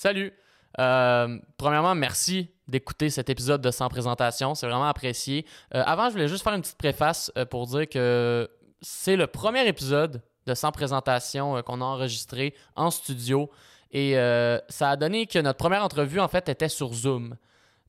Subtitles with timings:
[0.00, 0.32] Salut!
[0.78, 4.54] Euh, premièrement, merci d'écouter cet épisode de Sans présentation.
[4.54, 5.44] C'est vraiment apprécié.
[5.74, 8.48] Euh, avant, je voulais juste faire une petite préface euh, pour dire que
[8.80, 13.50] c'est le premier épisode de Sans présentation qu'on a enregistré en studio.
[13.90, 14.12] Et
[14.68, 17.34] ça a donné que notre première entrevue, en fait, était sur Zoom.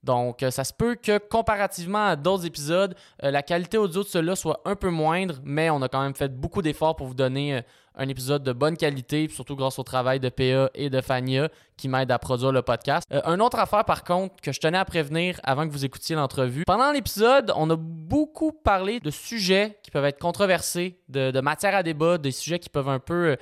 [0.03, 4.61] Donc, ça se peut que comparativement à d'autres épisodes, la qualité audio de ceux-là soit
[4.65, 7.63] un peu moindre, mais on a quand même fait beaucoup d'efforts pour vous donner
[7.99, 11.89] un épisode de bonne qualité, surtout grâce au travail de PA et de Fania qui
[11.89, 13.05] m'aident à produire le podcast.
[13.11, 16.15] Euh, un autre affaire, par contre, que je tenais à prévenir avant que vous écoutiez
[16.15, 16.63] l'entrevue.
[16.65, 21.75] Pendant l'épisode, on a beaucoup parlé de sujets qui peuvent être controversés, de, de matière
[21.75, 23.31] à débat, des sujets qui peuvent un peu.
[23.31, 23.35] Euh,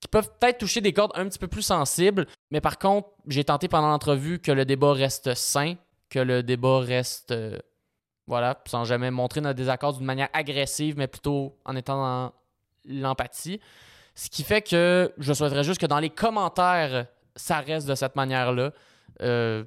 [0.00, 2.26] qui peuvent peut-être toucher des cordes un petit peu plus sensibles.
[2.50, 5.74] Mais par contre, j'ai tenté pendant l'entrevue que le débat reste sain,
[6.12, 7.32] que le débat reste.
[7.32, 7.58] Euh,
[8.26, 12.32] voilà, sans jamais montrer notre désaccord d'une manière agressive, mais plutôt en étant dans
[12.84, 13.60] l'empathie.
[14.14, 18.14] Ce qui fait que je souhaiterais juste que dans les commentaires, ça reste de cette
[18.14, 18.70] manière-là.
[19.22, 19.64] Euh,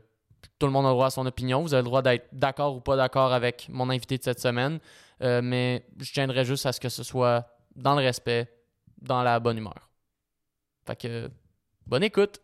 [0.57, 1.63] tout le monde a le droit à son opinion.
[1.63, 4.79] Vous avez le droit d'être d'accord ou pas d'accord avec mon invité de cette semaine.
[5.21, 8.49] Euh, mais je tiendrai juste à ce que ce soit dans le respect,
[9.01, 9.89] dans la bonne humeur.
[10.85, 11.29] Fait que,
[11.87, 12.39] bonne écoute!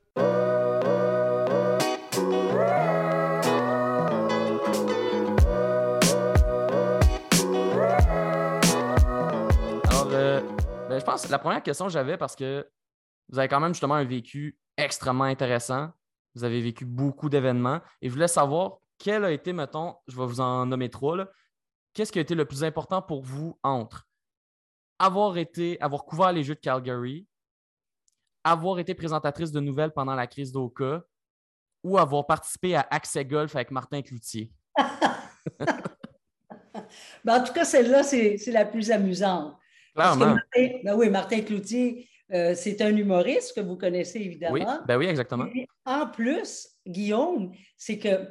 [11.11, 12.67] Pense la première question que j'avais, parce que
[13.29, 15.89] vous avez quand même justement un vécu extrêmement intéressant.
[16.35, 17.81] Vous avez vécu beaucoup d'événements.
[18.01, 21.17] Et je voulais savoir quel a été, mettons, je vais vous en nommer trois,
[21.93, 24.07] qu'est-ce qui a été le plus important pour vous entre
[24.99, 27.27] avoir été, avoir couvert les Jeux de Calgary,
[28.43, 31.03] avoir été présentatrice de nouvelles pendant la crise d'Oka
[31.83, 34.51] ou avoir participé à Accès Golf avec Martin Cloutier?
[37.23, 39.55] Ben, en tout cas, celle-là, c'est la plus amusante.
[39.95, 40.37] Martin,
[40.83, 44.53] ben oui, Martin Cloutier, euh, c'est un humoriste que vous connaissez évidemment.
[44.53, 45.45] Oui, ben oui exactement.
[45.85, 48.27] en plus, Guillaume, c'est que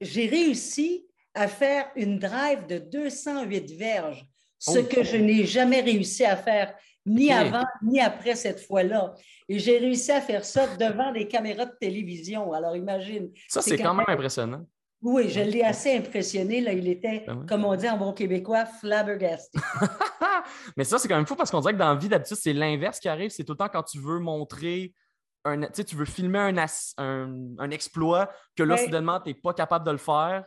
[0.00, 4.24] j'ai réussi à faire une drive de 208 verges,
[4.58, 4.84] ce oh.
[4.84, 6.74] que je n'ai jamais réussi à faire
[7.06, 9.14] ni avant ni après cette fois-là.
[9.48, 12.52] Et j'ai réussi à faire ça devant des caméras de télévision.
[12.52, 13.30] Alors imagine.
[13.48, 14.66] Ça, c'est quand même impressionnant.
[15.04, 16.62] Oui, je l'ai assez impressionné.
[16.62, 16.72] Là.
[16.72, 19.58] Il était, ben comme on dit en bon québécois, flabbergasté.
[20.78, 22.54] Mais ça, c'est quand même fou parce qu'on dirait que dans la vie, d'habitude, c'est
[22.54, 23.30] l'inverse qui arrive.
[23.30, 24.94] C'est tout le temps quand tu veux montrer,
[25.44, 26.56] un, tu veux filmer un,
[27.58, 30.46] un, exploit que là, soudainement, tu n'es pas capable de le faire.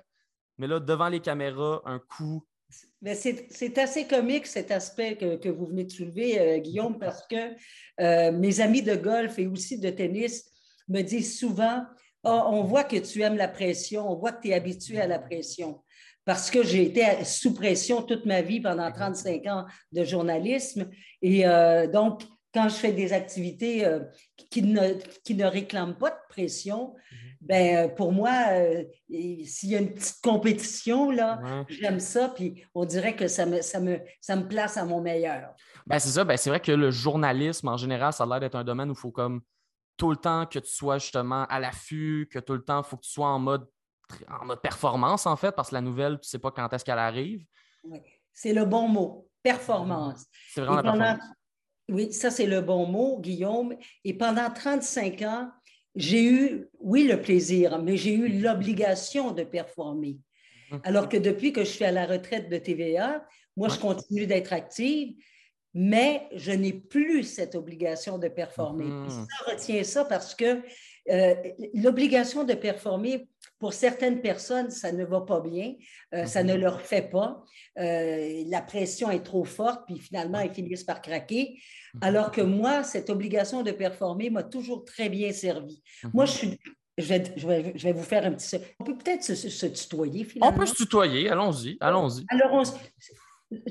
[0.57, 2.43] Mais là, devant les caméras, un coup.
[3.03, 7.53] C'est assez comique cet aspect que, vous venez de soulever, euh, Guillaume, parce que
[8.01, 10.49] euh, mes amis de golf et aussi de tennis
[10.87, 11.85] me disent souvent
[12.23, 15.19] on voit que tu aimes la pression, on voit que tu es habitué à la
[15.19, 15.81] pression.
[16.27, 20.89] Parce que j'ai été sous pression toute ma vie pendant 35 ans de journalisme.
[21.21, 22.23] Et euh, donc,
[22.53, 24.01] quand je fais des activités euh,
[24.51, 27.17] qui, ne, qui ne réclament pas de pression, mhm.
[27.39, 31.39] ben, pour moi, euh, s'il y a une petite compétition, là,
[31.69, 34.99] j'aime ça, puis on dirait que ça me, ça me, ça me place à mon
[34.99, 35.53] meilleur.
[35.85, 38.55] Ben, c'est ça, ben, c'est vrai que le journalisme, en général, ça a l'air d'être
[38.55, 39.39] un domaine où il faut comme
[39.97, 42.97] tout le temps que tu sois justement à l'affût, que tout le temps, il faut
[42.97, 43.67] que tu sois en mode,
[44.29, 46.85] en mode performance, en fait, parce que la nouvelle, tu ne sais pas quand est-ce
[46.85, 47.45] qu'elle arrive.
[47.83, 47.99] Oui,
[48.33, 50.25] c'est le bon mot, performance.
[50.49, 51.19] C'est vraiment la performance.
[51.89, 53.75] Oui, ça, c'est le bon mot, Guillaume.
[54.03, 55.51] Et pendant 35 ans,
[55.95, 60.19] j'ai eu, oui, le plaisir, mais j'ai eu l'obligation de performer.
[60.71, 60.81] Mhm.
[60.83, 63.25] Alors que depuis que je suis à la retraite de TVA,
[63.55, 65.15] moi, je continue d'être active,
[65.73, 68.85] mais je n'ai plus cette obligation de performer.
[68.85, 70.61] Mm Ça retient ça parce que
[71.09, 71.35] euh,
[71.73, 73.29] l'obligation de performer,
[73.59, 75.73] pour certaines personnes, ça ne va pas bien,
[76.13, 76.57] euh, ça ne mm-hmm.
[76.57, 77.43] leur fait pas.
[77.79, 81.55] Euh, la pression est trop forte, puis finalement, ils finissent par craquer.
[81.55, 81.99] Mm-hmm.
[82.01, 85.81] Alors que moi, cette obligation de performer m'a toujours très bien servi.
[86.13, 86.59] Moi, je suis
[86.99, 88.57] je vais, je, vais, je vais, vous faire un petit.
[88.79, 90.55] On peut peut-être se, se, tutoyer, finalement.
[90.55, 92.25] On peut se tutoyer, allons-y, allons-y.
[92.29, 92.63] Alors, on,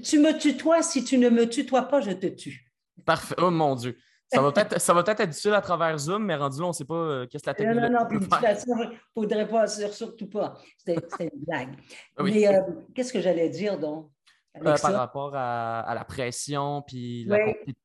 [0.02, 2.72] tu me tutoies, si tu ne me tutoies pas, je te tue.
[3.04, 3.34] Parfait.
[3.38, 3.96] Oh mon Dieu.
[4.32, 6.84] Ça va peut-être va être difficile à travers Zoom, mais rendu là, on ne sait
[6.84, 7.76] pas euh, qu'est-ce que la technique.
[7.76, 8.06] Non, non, non.
[8.08, 10.58] Puis de toute façon, il ne faudrait pas, surtout pas.
[10.78, 11.76] C'était une blague.
[12.16, 12.62] Ah mais euh,
[12.94, 14.10] qu'est-ce que j'allais dire donc?
[14.56, 17.28] Euh, par rapport à, la pression puis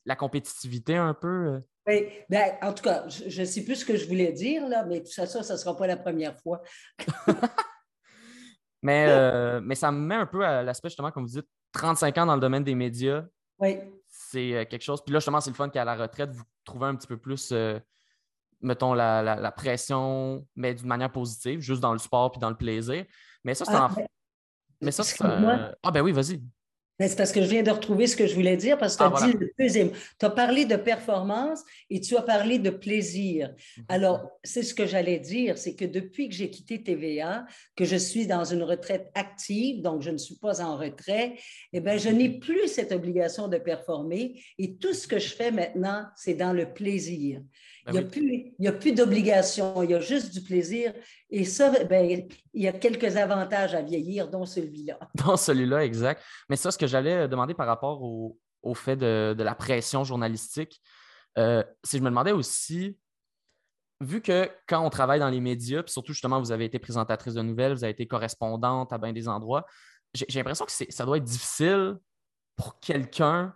[0.05, 1.61] la, compétitivité un peu.
[1.85, 4.85] Oui, ben, en tout cas, je ne sais plus ce que je voulais dire, là,
[4.85, 6.61] mais tout ça, ça ne sera pas la première fois.
[8.81, 12.25] mais, mais ça me met un peu à l'aspect, justement, comme vous dites, 35 ans
[12.25, 13.23] dans le domaine des médias.
[13.59, 13.77] Oui.
[14.07, 15.01] C'est euh, quelque chose.
[15.03, 17.51] Puis là, justement, c'est le fun qu'à la retraite, vous trouvez un petit peu plus,
[17.51, 17.79] euh,
[18.61, 23.05] mettons, la, pression, mais d'une manière positive, juste dans le sport puis dans le plaisir.
[23.43, 24.05] Mais ça, c'est ah, en...
[24.81, 25.23] Mais ça, c'est.
[25.23, 26.41] Ah, ben oui, vas-y.
[26.99, 29.09] C'est parce que je viens de retrouver ce que je voulais dire, parce que tu
[29.09, 29.91] as ah, dit le deuxième.
[29.91, 33.53] Tu as parlé de performance et tu as parlé de plaisir.
[33.77, 33.85] Mhm.
[33.89, 37.45] Alors, c'est ce que j'allais dire, c'est que depuis que j'ai quitté TVA,
[37.75, 41.35] que je suis dans une retraite active, donc je ne suis pas en retrait,
[41.73, 45.51] eh bien, je n'ai plus cette obligation de performer et tout ce que je fais
[45.51, 47.41] maintenant, c'est dans le plaisir.
[47.85, 50.93] Ben il n'y a, plus, il a plus d'obligation, il y a juste du plaisir.
[51.29, 54.99] Et ça, ben, il y a quelques avantages à vieillir, dont celui-là.
[55.15, 56.21] Dans celui-là, exact.
[56.49, 60.81] Mais ça, ce que j'allais demander par rapport au, fait de, la pression journalistique,
[61.37, 62.97] euh, c'est je me demandais aussi,
[63.99, 67.33] vu que quand on travaille dans les médias, puis surtout justement, vous avez été présentatrice
[67.33, 69.65] de nouvelles, vous avez été correspondante à bien des endroits,
[70.13, 71.97] j'ai l'impression que ça doit être difficile
[72.55, 73.55] pour quelqu'un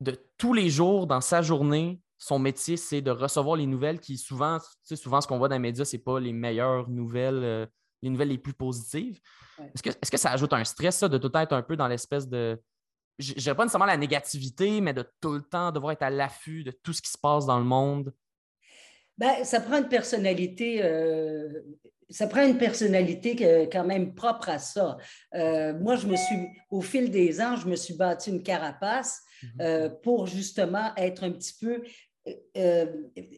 [0.00, 4.16] de tous les jours dans sa journée son métier, c'est de recevoir les nouvelles qui,
[4.16, 4.58] souvent,
[4.94, 7.66] souvent ce qu'on voit dans les médias, ce n'est pas les meilleures nouvelles, euh,
[8.00, 9.18] les nouvelles les plus positives.
[9.58, 11.88] Est-ce, que, est que, ça ajoute un stress, ça, de tout être un peu dans
[11.88, 12.62] l'espèce de.
[13.18, 16.62] Je dirais pas nécessairement la négativité, mais de tout le temps devoir être à l'affût
[16.62, 18.14] de tout ce qui se passe dans le monde?
[19.18, 20.80] Ben, ça prend une personnalité.
[20.80, 21.48] Euh,
[22.08, 24.96] ça prend une personnalité quand même propre à ça.
[25.34, 26.36] Euh, moi, je me suis,
[26.70, 30.00] au fil des ans, je me suis bâti une carapace mm-hmm.
[30.02, 31.82] pour justement être un petit peu
[32.56, 32.86] euh,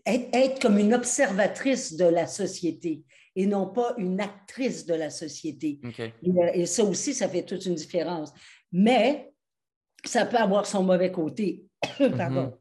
[0.04, 3.02] être, comme une observatrice de la société
[3.34, 5.80] et non pas une actrice de la société.
[5.98, 8.32] Euh, et, ça aussi, ça fait toute une différence.
[8.70, 9.32] Mais
[10.04, 11.64] ça peut avoir son mauvais côté.
[11.98, 12.46] Pardon.
[12.46, 12.58] Mm-hmm.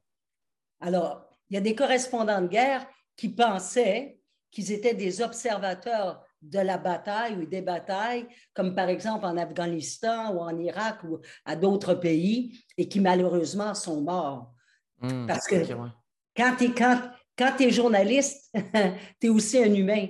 [0.80, 4.18] Alors, il y a des correspondants de guerre qui pensaient
[4.50, 10.34] qu'ils étaient des observateurs de la bataille ou des batailles, comme par exemple en Afghanistan
[10.34, 14.54] ou en Irak ou à d'autres pays, et qui malheureusement sont morts.
[15.02, 15.28] Mm.
[15.28, 15.56] Parce que
[16.35, 18.51] quand tu es, quand, es journaliste,
[19.19, 20.07] tu es aussi un humain.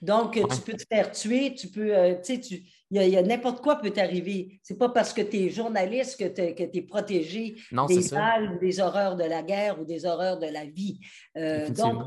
[0.00, 3.62] Donc, tu peux te faire tuer, tu peux, euh, tu sais, tu, y a, n'importe
[3.62, 4.60] quoi peut t'arriver.
[4.62, 7.54] C'est pas parce que tu es journaliste que tu es protégé
[7.88, 10.98] des balles, des horreurs de la guerre ou des horreurs de la vie.
[11.36, 12.02] Euh, donc,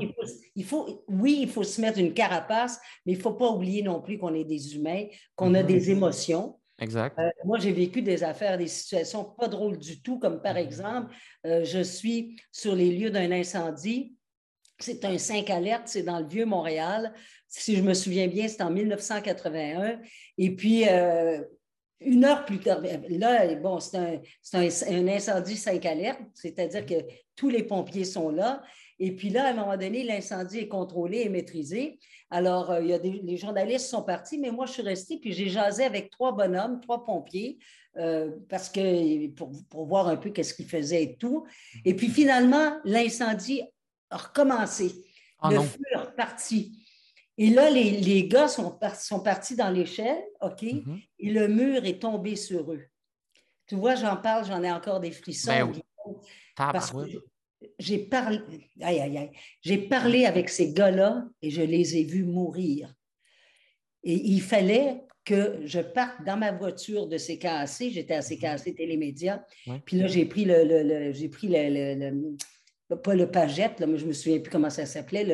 [0.54, 3.82] il faut, oui, il faut se mettre une carapace, mais il ne faut pas oublier
[3.82, 5.66] non plus qu'on est des humains, qu'on a mhm.
[5.66, 6.58] des émotions.
[6.78, 7.18] Exact.
[7.18, 11.14] Euh, moi, j'ai vécu des affaires, des situations pas drôles du tout, comme par exemple,
[11.46, 14.14] euh, je suis sur les lieux d'un incendie.
[14.78, 17.14] C'est un 5 alerte, c'est dans le vieux Montréal.
[17.48, 20.00] Si je me souviens bien, c'est en 1981.
[20.36, 21.42] Et puis, euh,
[22.00, 24.20] une heure plus tard, là, bon, c'est un,
[24.52, 27.06] un, incendie 5 alerte, c'est-à-dire que
[27.36, 28.62] tous les pompiers sont là.
[28.98, 31.98] Et puis là, à un moment donné, l'incendie est contrôlé et maîtrisé.
[32.30, 35.18] Alors, euh, il y a des, les journalistes sont partis, mais moi, je suis restée,
[35.18, 37.58] puis j'ai jasé avec trois bonhommes, trois pompiers,
[37.96, 41.46] euh, parce que pour, voir un peu qu'est-ce qu'ils faisaient et tout.
[41.84, 43.62] Et puis finalement, l'incendie
[44.10, 44.92] a recommencé.
[45.38, 46.82] Ah le feu est reparti.
[47.38, 51.06] Et là, les, gars sont, sont, partis dans l'échelle, OK, mm-hmm.
[51.20, 52.82] et le mur est tombé sur eux.
[53.66, 55.50] Tu vois, j'en parle, j'en ai encore des frissons.
[55.50, 55.72] Ben
[56.56, 56.98] parce que
[57.78, 58.40] j'ai parlé,
[59.62, 62.92] j'ai parlé avec ces gars-là et je les ai vus mourir.
[64.02, 69.44] Et il fallait que je parte dans ma voiture de CKAC, j'étais à CKAC Télémédia,
[69.84, 72.36] puis là, j'ai pris le, j'ai pris le,
[72.94, 75.24] pas le pagette, là, mais je me souviens plus comment ça s'appelait,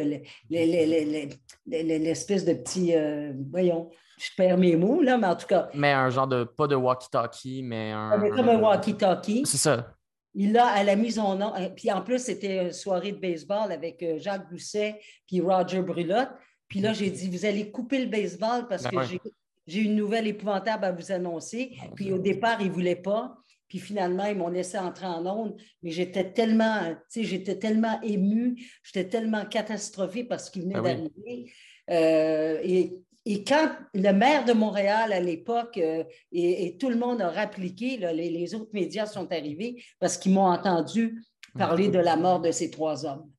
[1.66, 5.68] l'espèce de petit, euh, voyons, je perds mes mots, là, mais en tout cas.
[5.74, 8.18] Mais un genre de, pas de walkie-talkie, mais un.
[8.30, 9.42] Comme un walkie-talkie.
[9.44, 9.94] C'est ça.
[10.34, 11.40] Il l'a à la mise en.
[11.40, 15.82] Euh, puis en plus, c'était une soirée de baseball avec euh, Jacques Gousset puis Roger
[15.82, 16.30] Brulotte.
[16.68, 19.18] Puis là, j'ai dit, vous allez couper le baseball parce que ben
[19.66, 21.76] j'ai une nouvelle épouvantable à vous annoncer.
[21.94, 23.36] Puis au départ, ils ne voulaient pas.
[23.68, 25.56] Puis finalement, ils m'ont laissé entrer en onde.
[25.82, 30.82] Mais j'étais tellement, tu sais, j'étais tellement émue, j'étais tellement catastrophée parce qu'il venait ben
[30.82, 31.52] d'arriver.
[31.90, 37.22] Euh, et et quand le maire de Montréal à l'époque euh, et, tout le monde
[37.22, 41.22] a rappliqué, les, autres médias sont arrivés parce qu'ils m'ont entendu
[41.56, 43.30] parler de la mort de ces trois hommes.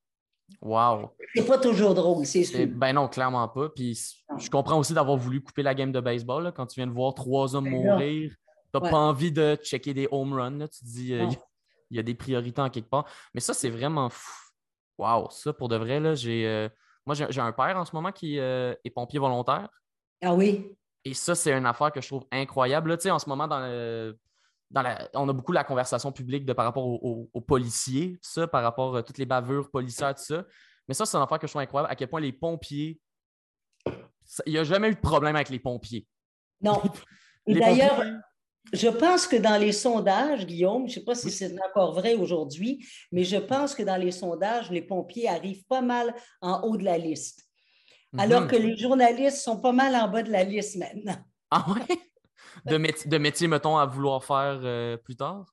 [0.62, 1.10] Wow.
[1.34, 2.66] C'est pas toujours drôle, c'est sûr.
[2.66, 3.68] Ben non, clairement pas.
[3.68, 6.92] Puis je comprends aussi d'avoir voulu couper la game de baseball quand tu viens de
[6.92, 8.30] voir trois hommes ben mourir.
[8.72, 10.66] Tu n'as pas envie de checker des home runs.
[10.68, 11.26] Tu te dis, euh,
[11.90, 13.06] il y, a des priorités en quelque part.
[13.34, 14.32] Mais ça, c'est vraiment fou.
[14.98, 16.46] Wow, ça, pour de vrai, j'ai.
[16.46, 16.68] Euh,
[17.06, 19.68] moi, j'ai un père en ce moment qui euh, est pompier volontaire.
[20.22, 20.74] Ah oui?
[21.04, 22.90] Et ça, c'est une affaire que je trouve incroyable.
[22.90, 23.60] Là, en ce moment, dans,
[24.70, 28.62] dans la, on a beaucoup la conversation publique de, par rapport aux, policiers, ça, par
[28.62, 30.44] rapport à toutes les bavures policières, tout ça.
[30.88, 33.00] Mais ça, c'est une affaire que je trouve incroyable, à quel point les pompiers.
[34.46, 36.06] il n'y a jamais eu de problème avec les pompiers.
[36.60, 36.82] Non.
[37.46, 38.02] Et d'ailleurs,
[38.72, 42.14] je pense que dans les sondages, Guillaume, je ne sais pas si c'est encore vrai
[42.14, 46.76] aujourd'hui, mais je pense que dans les sondages, les pompiers arrivent pas mal en haut
[46.76, 47.44] de la liste.
[48.16, 48.48] Alors mhm.
[48.48, 51.16] que les journalistes sont pas mal en bas de la liste maintenant.
[51.50, 51.98] Ah ouais?
[52.64, 55.44] de, métier, mettons, à vouloir faire euh, plus tard?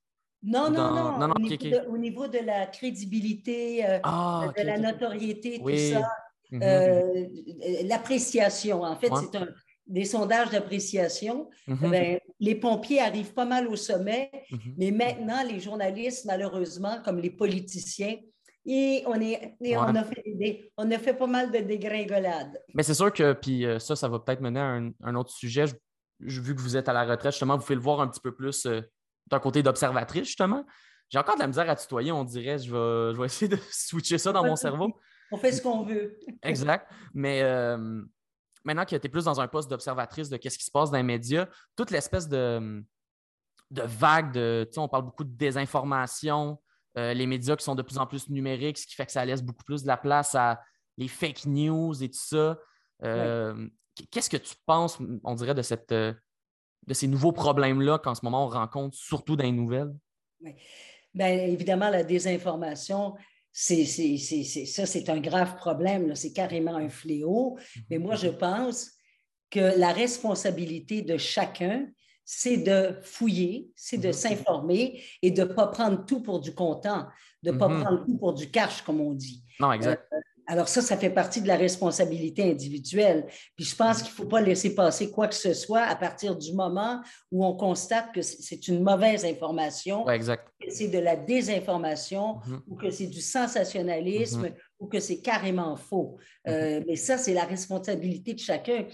[0.44, 1.34] Non, non, non.
[1.90, 6.08] au, niveau De, la crédibilité, euh, ah, de la notoriété, tout ça.
[6.52, 6.62] Mhm.
[6.64, 7.28] Euh,
[7.84, 9.48] l'appréciation, en fait, c'est un,
[9.92, 11.50] des sondages d'appréciation.
[11.68, 11.92] Mhm.
[11.92, 14.76] Ben, les pompiers arrivent pas mal au sommet, mhm.
[14.78, 18.16] mais maintenant, les journalistes, malheureusement, comme les politiciens,
[18.66, 22.62] et on, est, on, a fait on a fait pas mal de dégringolades.
[22.76, 25.66] Mais c'est sûr que, puis euh, ça, ça va peut-être mener à un, autre sujet.
[26.20, 28.20] Je, vu que vous êtes à la retraite, justement, vous pouvez le voir un petit
[28.20, 28.82] peu plus euh,
[29.32, 30.64] d'un côté d'observatrice, justement.
[31.10, 32.60] J'ai encore de la misère à tutoyer, on dirait.
[32.60, 34.94] Je vais, je vais essayer de switcher ça dans mon cerveau.
[35.32, 36.20] On fait ce qu'on veut.
[36.44, 36.92] exact.
[37.16, 38.04] Mais euh,
[38.64, 40.98] maintenant que tu es plus dans un poste d'observatrice de ce qui se passe dans
[40.98, 42.84] les médias, toute l'espèce de,
[43.72, 44.70] de vague de.
[44.78, 46.60] On parle beaucoup de désinformation,
[46.98, 49.26] euh, les médias qui sont de plus en plus numériques, ce qui fait que ça
[49.26, 50.62] laisse beaucoup plus de la place à
[50.98, 52.60] les fake news et tout ça.
[53.04, 53.68] Euh,
[54.12, 56.14] qu'est-ce que tu penses, on dirait, de, cette, euh,
[56.88, 59.94] de ces nouveaux problèmes-là qu'en ce moment on rencontre, surtout dans les nouvelles?
[60.42, 60.56] Oui.
[61.14, 63.16] Bien, évidemment, la désinformation,
[63.52, 66.16] c'est, ça, c'est un grave problème.
[66.16, 67.58] C'est carrément un fléau.
[67.90, 68.92] Mais moi, je pense
[69.50, 71.88] que la responsabilité de chacun,
[72.24, 74.14] c'est de fouiller, c'est de mhm.
[74.14, 77.08] s'informer et de ne pas prendre tout pour du content,
[77.44, 77.84] de ne pas mhm.
[77.84, 79.44] prendre tout pour du cash, comme on dit.
[79.60, 80.08] Non, exact.
[80.14, 80.18] Euh,
[80.48, 83.26] alors ça, ça fait partie de la responsabilité individuelle.
[83.56, 84.04] Puis je pense mhm.
[84.04, 87.46] qu'il ne faut pas laisser passer quoi que ce soit à partir du moment où
[87.46, 90.48] on constate que c'est une mauvaise information, exact.
[90.60, 96.18] que c'est de la désinformation ou que c'est du sensationnalisme ou que c'est carrément faux.
[96.48, 98.88] Euh, mais ça, c'est la responsabilité de chacun.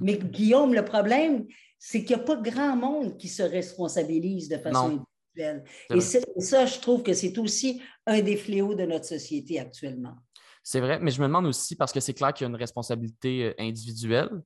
[0.00, 1.46] Mais Guillaume, le problème,
[1.78, 5.02] c'est qu'il n'y a pas grand monde qui se responsabilise de façon
[5.34, 5.64] individuelle.
[5.90, 6.00] Et
[6.40, 10.14] ça, je trouve que c'est aussi un des fléaux de notre société actuellement.
[10.62, 12.56] C'est vrai, mais je me demande aussi, parce que c'est clair qu'il y a une
[12.56, 14.42] responsabilité euh, individuelle,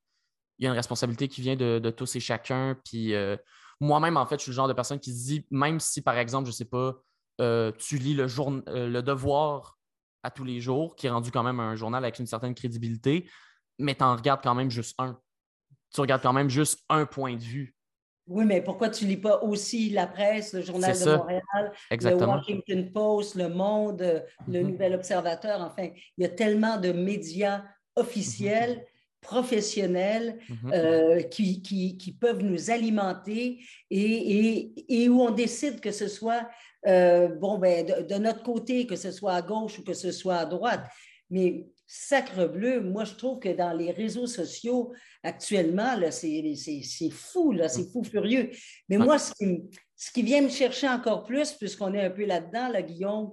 [0.58, 2.76] il y a une responsabilité qui vient de, tous et chacun.
[2.84, 3.36] Puis euh,
[3.80, 6.16] moi-même, en fait, je suis le genre de personne qui se dit, même si, par
[6.16, 6.94] exemple, je ne sais pas,
[7.42, 9.78] euh, tu lis le, le devoir
[10.22, 13.28] à tous les jours, qui est rendu quand même un journal avec une certaine crédibilité,
[13.78, 15.18] mais tu en regardes quand même juste un
[15.94, 17.75] tu regardes quand même juste un point de vue.
[18.28, 22.26] Oui, mais pourquoi tu ne lis pas aussi la presse, le Journal de Montréal, le
[22.26, 24.66] Washington Post, Le Monde, le mm-hmm.
[24.66, 25.60] Nouvel Observateur?
[25.60, 27.62] Enfin, il y a tellement de médias
[27.94, 29.20] officiels, mm-hmm.
[29.20, 30.72] professionnels, mm-hmm.
[30.74, 36.48] euh, qui, qui, peuvent nous alimenter et, et, où on décide que ce soit
[36.88, 40.10] euh, bon, ben, de, de, notre côté, que ce soit à gauche ou que ce
[40.10, 40.84] soit à droite.
[41.30, 47.90] Mais sacre bleu, moi, je trouve que dans les réseaux sociaux actuellement, c'est fou, c'est
[47.90, 48.50] fou furieux.
[48.88, 49.32] Mais moi, ce
[50.12, 53.32] qui, vient me chercher encore plus, puisqu'on est un peu là-dedans, là, Guillaume,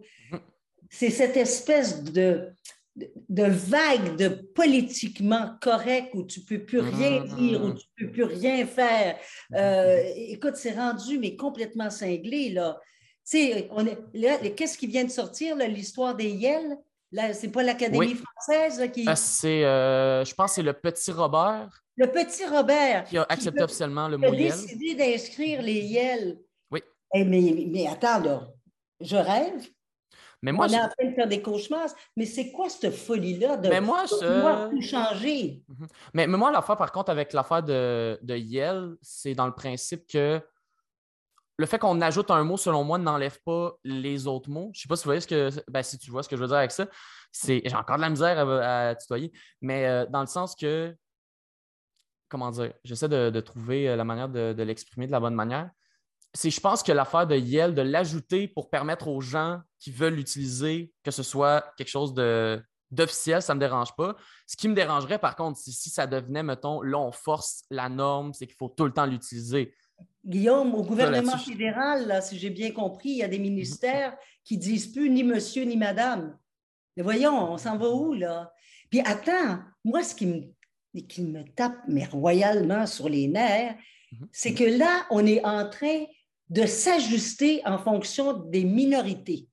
[0.90, 2.50] c'est cette espèce de,
[2.96, 7.36] de vague de politiquement correct où tu ne peux plus rien mm-hmm.
[7.36, 9.18] dire, où tu ne peux plus rien faire.
[9.56, 12.80] Euh, écoute, c'est rendu, mais complètement cinglé, là.
[13.28, 13.70] Tu sais,
[14.56, 16.78] qu'est-ce qui vient de sortir, l'histoire des Yels?
[17.34, 19.06] C'est pas l'Académie française qui.
[19.08, 21.70] Ah, c'est, euh, je pense que c'est le petit Robert.
[21.96, 23.06] Le petit Robert.
[23.06, 26.40] Qui a accepté officiellement le mot Il a décidé d'inscrire les Yel.
[26.72, 26.82] Oui.
[27.14, 28.48] Eh, mais, mais attends, là,
[29.00, 29.68] je rêve.
[30.42, 31.90] Mais moi, On est en train de faire des cauchemars.
[32.18, 34.70] Mais c'est quoi cette folie-là de, mais moi, je...
[34.70, 35.64] tout changer?
[35.70, 35.88] Mhm.
[36.14, 40.06] mais, mais, moi, l'affaire, par contre, avec l'affaire de, de Yale, c'est dans le principe
[40.06, 40.42] que
[41.58, 44.72] le fait qu'on ajoute un mot, selon moi, n'enlève pas les autres mots.
[44.74, 45.50] Je ne sais pas si vous voyez ce que.
[45.70, 46.88] Ben, si tu vois ce que je veux dire avec ça.
[47.32, 47.62] C'est...
[47.66, 49.32] J'ai encore de la misère à, tutoyer,
[49.62, 50.96] mais euh, dans le sens que.
[52.30, 52.74] Comment dire?
[52.84, 55.70] J'essaie de, trouver euh, la manière de, l'exprimer de la bonne manière.
[56.34, 60.16] C'est, je pense que l'affaire de Yale, de l'ajouter pour permettre aux gens qui veulent
[60.16, 64.16] l'utiliser, que ce soit quelque chose de, d'officiel, ça ne me dérange pas.
[64.48, 67.88] Ce qui me dérangerait, par contre, c'est si ça devenait, mettons, là, on force la
[67.90, 69.76] norme, c'est qu'il faut tout le temps l'utiliser.
[70.26, 74.88] Guillaume, au gouvernement fédéral, si j'ai bien compris, il y a des ministères qui disent
[74.88, 76.38] plus ni monsieur ni madame.
[76.96, 78.54] Mais voyons, on s'en va où, là?
[78.90, 83.76] Puis attends, moi, ce qui me, qui me tape mais royalement sur les nerfs,
[84.12, 84.28] mhm.
[84.32, 86.06] c'est que là, on est en train
[86.50, 89.48] de s'ajuster en fonction des minorités,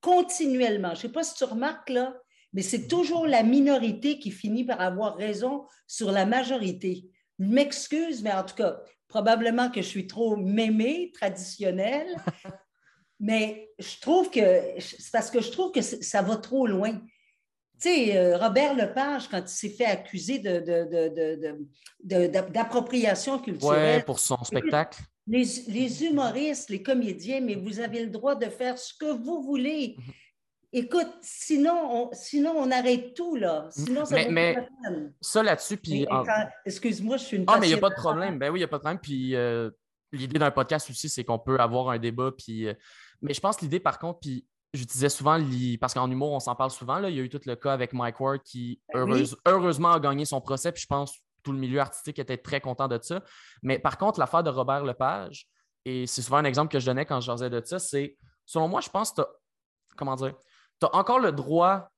[0.00, 0.90] continuellement.
[0.90, 2.14] Je ne sais pas si tu remarques, là,
[2.52, 7.06] mais c'est toujours la minorité qui finit par avoir raison sur la majorité.
[7.38, 8.78] Je m'excuse, mais en tout cas,
[9.12, 12.16] Probablement que je suis trop mémée, traditionnelle,
[13.20, 14.40] mais je trouve que
[14.78, 16.92] c'est parce que je trouve que ça va trop loin.
[16.92, 17.00] Tu
[17.78, 20.38] sais, euh, Robert Lepage, quand il s'est fait accuser
[22.02, 23.98] d'appropriation de, culturelle.
[23.98, 25.02] Oui, pour son spectacle.
[25.26, 29.42] Les, les, humoristes, les comédiens, mais vous avez le droit de faire ce que vous
[29.42, 29.94] voulez.
[30.74, 33.68] Écoute, sinon on, sinon, on arrête tout, là.
[33.70, 34.68] Sinon, ça mais, mais
[35.20, 36.06] ça là-dessus, puis...
[36.64, 38.38] Excuse-moi, je suis une Ah, mais il n'y a pas de problème.
[38.38, 39.00] Ben oui, il n'y a pas de problème.
[39.00, 39.70] Puis euh,
[40.12, 42.30] l'idée d'un podcast aussi, c'est qu'on peut avoir un débat.
[42.36, 42.74] Puis, euh,
[43.20, 45.38] mais je pense que l'idée, par contre, puis j'utilisais souvent,
[45.78, 46.98] parce qu'en humour, on s'en parle souvent.
[46.98, 49.06] Là, il y a eu tout le cas avec Mike Ward qui, ben
[49.46, 50.72] heureusement, a gagné son procès.
[50.72, 53.22] Puis je pense que tout le milieu artistique était très content de ça.
[53.62, 55.48] Mais par contre, l'affaire de Robert Lepage,
[55.84, 58.68] et c'est souvent un exemple que je donnais quand je jasais de ça, c'est, selon
[58.68, 59.28] moi, je pense que tu
[59.96, 60.34] comment dire,
[60.80, 61.88] tu as encore le droit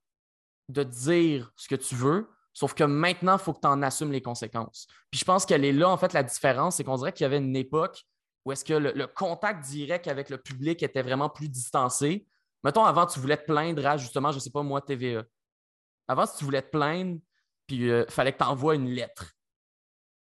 [0.69, 4.13] de dire ce que tu veux, sauf que maintenant, il faut que tu en assumes
[4.13, 4.87] les conséquences.
[5.11, 7.27] Puis je pense qu'elle est là, en fait, la différence, c'est qu'on dirait qu'il y
[7.27, 8.05] avait une époque
[8.45, 12.27] où est-ce que le, contact direct avec le public était vraiment plus distancé.
[12.63, 15.25] Mettons, avant, tu voulais te plaindre à, justement, je ne sais pas moi, TVA.
[16.09, 17.19] Avant, si tu voulais te plaindre,
[17.67, 19.33] puis il euh, fallait que tu envoies une lettre.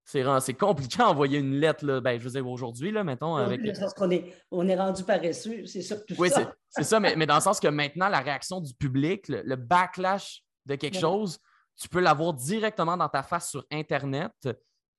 [0.09, 2.01] C'est compliqué d'envoyer une lettre, là.
[2.01, 3.35] Ben, je veux dire, aujourd'hui, là, mettons.
[3.35, 3.61] Avec...
[3.79, 5.97] Parce qu'on est, on est rendu paresseux, c'est ça.
[6.17, 6.29] oui,
[6.69, 10.43] c'est ça, mais, mais, dans le sens que maintenant, la réaction du public, le, backlash
[10.65, 11.37] de quelque chose,
[11.79, 14.31] tu peux l'avoir directement dans ta face sur Internet.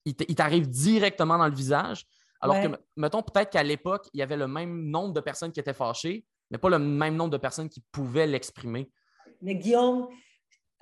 [0.04, 2.04] Il t'arrive directement dans le visage.
[2.40, 5.58] Alors que, mettons, peut-être qu'à l'époque, il y avait le même nombre de personnes qui
[5.58, 8.90] étaient fâchées, mais pas le même nombre de personnes qui pouvaient l'exprimer.
[9.42, 10.08] Mais Guillaume,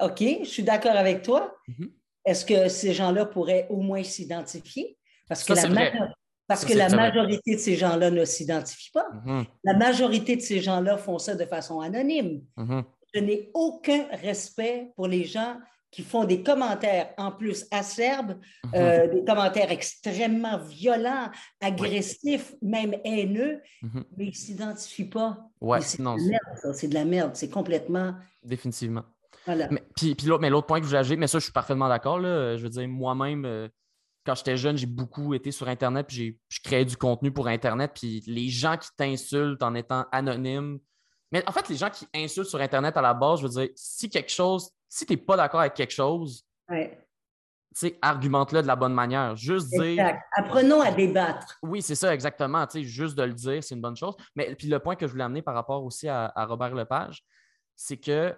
[0.01, 1.57] OK, je suis d'accord avec toi.
[1.69, 1.93] Mm-hmm.
[2.29, 4.99] Est-ce que ces gens-là pourraient au moins s'identifier?
[5.29, 6.11] Parce que, la,
[6.47, 9.09] parce que la majorité de ces gens-là ne s'identifient pas.
[9.25, 9.45] Mm-hmm.
[9.65, 12.43] La majorité de ces gens-là font ça de façon anonyme.
[12.59, 12.85] Mm-hmm.
[13.15, 15.57] Je n'ai aucun respect pour les gens
[15.91, 18.77] qui font des commentaires en plus acerbes, mm-hmm.
[18.77, 21.31] euh, des commentaires extrêmement violents,
[21.63, 25.39] agressifs, même haineux, mais ils ne s'identifient pas.
[25.63, 28.13] Ouais, c'est de la merde, c'est complètement.
[28.43, 29.05] Définitivement.
[29.49, 32.21] Mais, puis, l'autre point que je voulais ajouter, mais ça, je suis parfaitement d'accord.
[32.21, 33.69] Je veux dire, moi-même, euh,
[34.27, 37.93] quand j'étais jeune, j'ai beaucoup été sur Internet, puis je créais du contenu pour Internet,
[37.95, 40.79] puis les gens qui t'insultent en étant anonyme.
[41.33, 43.69] Mais en fait, les gens qui insultent sur Internet à la base, je veux dire,
[43.75, 46.99] si quelque chose, si tu n'es pas d'accord avec quelque chose, ouais.
[48.03, 49.37] argumente-le de la bonne manière.
[49.37, 50.19] Juste dire.
[50.37, 51.59] Apprenons à débattre.
[51.63, 52.67] Oui, c'est ça, exactement.
[52.75, 54.15] juste de le dire, c'est une bonne chose.
[54.35, 57.23] Mais puis le point que je voulais amener par rapport aussi à, à Robert Lepage,
[57.77, 58.35] c'est que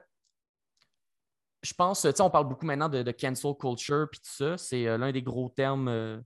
[1.63, 4.57] je pense, tu sais, on parle beaucoup maintenant de, cancel culture puis tout ça.
[4.57, 6.19] C'est euh, l'un des gros termes euh,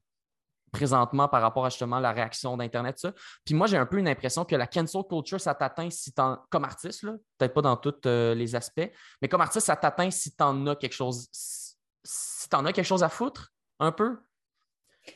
[0.71, 3.13] présentement par rapport à justement la réaction d'Internet, ça.
[3.45, 6.39] Puis moi, j'ai un peu une impression que la cancel culture, ça t'atteint si t'en,
[6.51, 7.03] comme artiste,
[7.39, 10.77] peut-être pas dans tous euh, les aspects, mais comme artiste, ça t'atteint si t'en as
[10.77, 14.19] quelque chose, si t'en as quelque chose à foutre, un peu?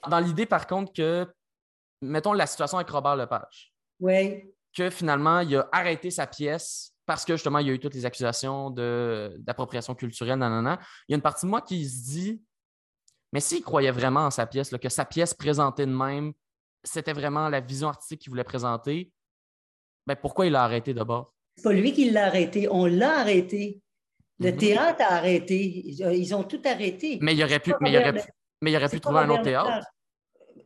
[0.08, 1.26] Dans l'idée, par contre, que,
[2.02, 3.72] mettons la situation avec Robert Lepage.
[4.00, 4.52] Oui.
[4.76, 7.94] Que finalement, il a arrêté sa pièce parce que justement, il y a eu toutes
[7.94, 10.78] les accusations d'appropriation culturelle, nanana.
[11.08, 12.42] Il y a une partie de moi qui se dit,
[13.32, 16.34] mais s'il croyait vraiment en sa pièce, que sa pièce présentée de même,
[16.84, 19.10] c'était vraiment la vision artistique qu'il voulait présenter,
[20.06, 21.32] ben pourquoi il l'a arrêté d'abord?
[21.56, 23.80] C'est pas lui qui l'a arrêté, on l'a arrêté.
[24.38, 24.58] Le mhm.
[24.58, 25.64] théâtre a arrêté.
[25.64, 27.18] Ils ont tout arrêté.
[27.22, 28.22] Mais il aurait pu, mais il aurait
[28.60, 29.86] mais il aurait pu trouver un autre théâtre.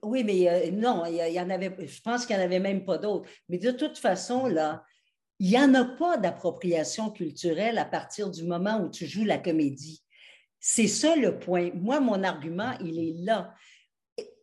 [0.03, 2.85] Oui, mais euh, non, il y, en avait, je pense qu'il n'y en avait même
[2.85, 3.31] pas d'autres.
[3.49, 4.83] Mais de toute façon, là,
[5.43, 9.39] il n'y en a pas d'appropriation culturelle à partir du moment où tu joues la
[9.39, 10.01] comédie.
[10.61, 11.71] C'est ça le point.
[11.75, 13.53] Moi, mon argument, il est là.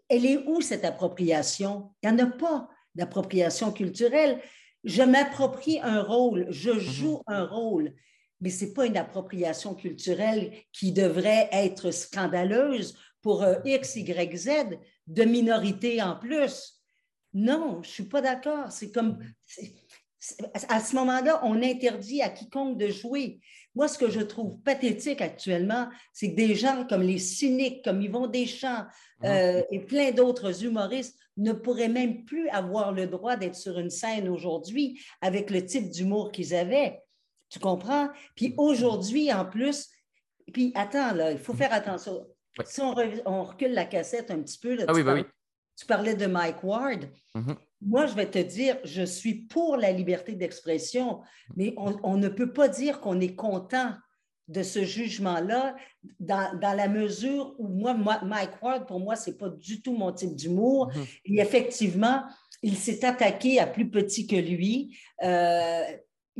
[0.09, 1.93] Elle est où cette appropriation?
[2.03, 4.41] Il n'y en a pas d'appropriation culturelle.
[4.83, 6.79] Je m'approprie un rôle, je mhm.
[6.79, 7.93] joue un rôle,
[8.41, 14.35] mais ce n'est pas une appropriation culturelle qui devrait être scandaleuse pour euh, X, Y,
[14.35, 14.49] Z
[15.07, 16.83] de minorité en plus.
[17.33, 18.69] Non, je ne suis pas d'accord.
[18.69, 19.19] C'est comme
[20.67, 23.39] à ce moment-là, on interdit à quiconque de jouer.
[23.75, 28.01] Moi, ce que je trouve pathétique actuellement, c'est que des gens comme les cyniques, comme
[28.01, 28.85] Yvon Deschamps
[29.23, 33.89] euh, et plein d'autres humoristes ne pourraient même plus avoir le droit d'être sur une
[33.89, 36.99] scène aujourd'hui avec le type d'humour qu'ils avaient.
[37.49, 38.09] Tu comprends?
[38.35, 39.89] Puis aujourd'hui, en plus,
[40.51, 42.27] puis attends, là, il faut faire attention.
[42.65, 45.23] Si on, recule la cassette un petit peu, là, ah oui, bah oui.
[45.77, 47.05] tu parlais de Mike Ward.
[47.35, 47.55] Mm-hmm.
[47.81, 51.21] Moi, je vais te dire, je suis pour la liberté d'expression,
[51.55, 53.93] mais on, ne peut pas dire qu'on est content
[54.49, 55.75] de ce jugement-là
[56.19, 60.11] dans, la mesure où moi, Mike Ward, pour moi, ce n'est pas du tout mon
[60.11, 60.91] type d'humour.
[60.91, 61.21] Mm-hmm.
[61.25, 62.23] Et effectivement,
[62.61, 64.97] il s'est attaqué à plus petit que lui.
[65.23, 65.83] Euh,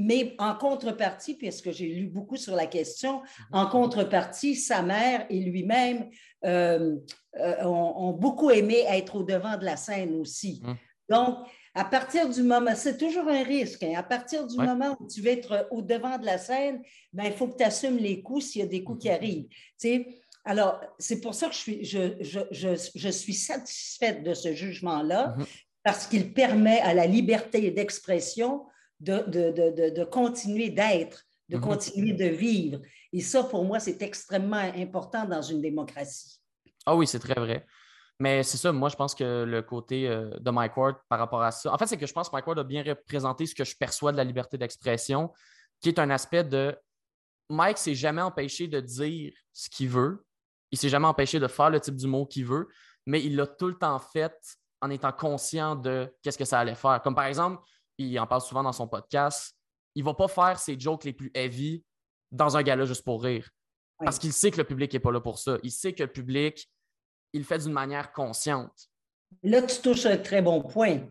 [0.02, 3.21] mais en contrepartie, puisque j'ai lu beaucoup sur la question,
[3.52, 6.10] en contrepartie, sa mère et lui-même
[6.45, 6.95] euh,
[7.38, 10.62] euh, ont, beaucoup aimé être au devant de la scène aussi.
[10.63, 10.73] Mm.
[11.10, 11.38] Donc,
[11.76, 13.93] à partir du moment, c'est toujours un risque, hein.
[13.95, 16.82] à partir du moment où tu veux être au devant de la scène,
[17.13, 19.48] ben, il faut que tu assumes les coups s'il y a des coups qui arrivent.
[20.45, 25.45] Alors, c'est pour ça que je suis, je, suis satisfaite de ce jugement-là, mm-hmm.
[25.84, 28.65] parce qu'il permet à la liberté d'expression
[29.00, 31.63] de, de, continuer d'être de mhm.
[31.63, 32.80] continuer de vivre.
[33.12, 36.39] Et ça, pour moi, c'est extrêmement important dans une démocratie.
[36.86, 37.65] Ah oui, c'est très vrai.
[38.20, 41.42] Mais c'est ça, moi, je pense que le côté euh, de Mike Ward par rapport
[41.42, 43.56] à ça, en fait, c'est que je pense que Mike Ward a bien représenté ce
[43.56, 45.32] que je perçois de la liberté d'expression,
[45.80, 46.78] qui est un aspect de
[47.50, 50.26] Mike s'est jamais empêché de dire ce qu'il veut,
[50.72, 52.68] il s'est jamais empêché de faire le type d'humour qu'il veut,
[53.06, 54.36] mais il l'a tout le temps fait
[54.82, 57.02] en étant conscient de qu'est-ce que ça allait faire.
[57.02, 57.62] Comme par exemple,
[57.98, 59.56] il en parle souvent dans son podcast,
[59.96, 61.84] il va pas faire ses jokes les plus heavy
[62.32, 63.50] dans un gala juste pour rire.
[63.98, 65.58] Parce qu'il sait que le public n'est pas là pour ça.
[65.64, 66.70] Il sait que le public,
[67.34, 68.89] il le fait d'une manière consciente.
[69.44, 71.02] Là, tu touches un très bon point.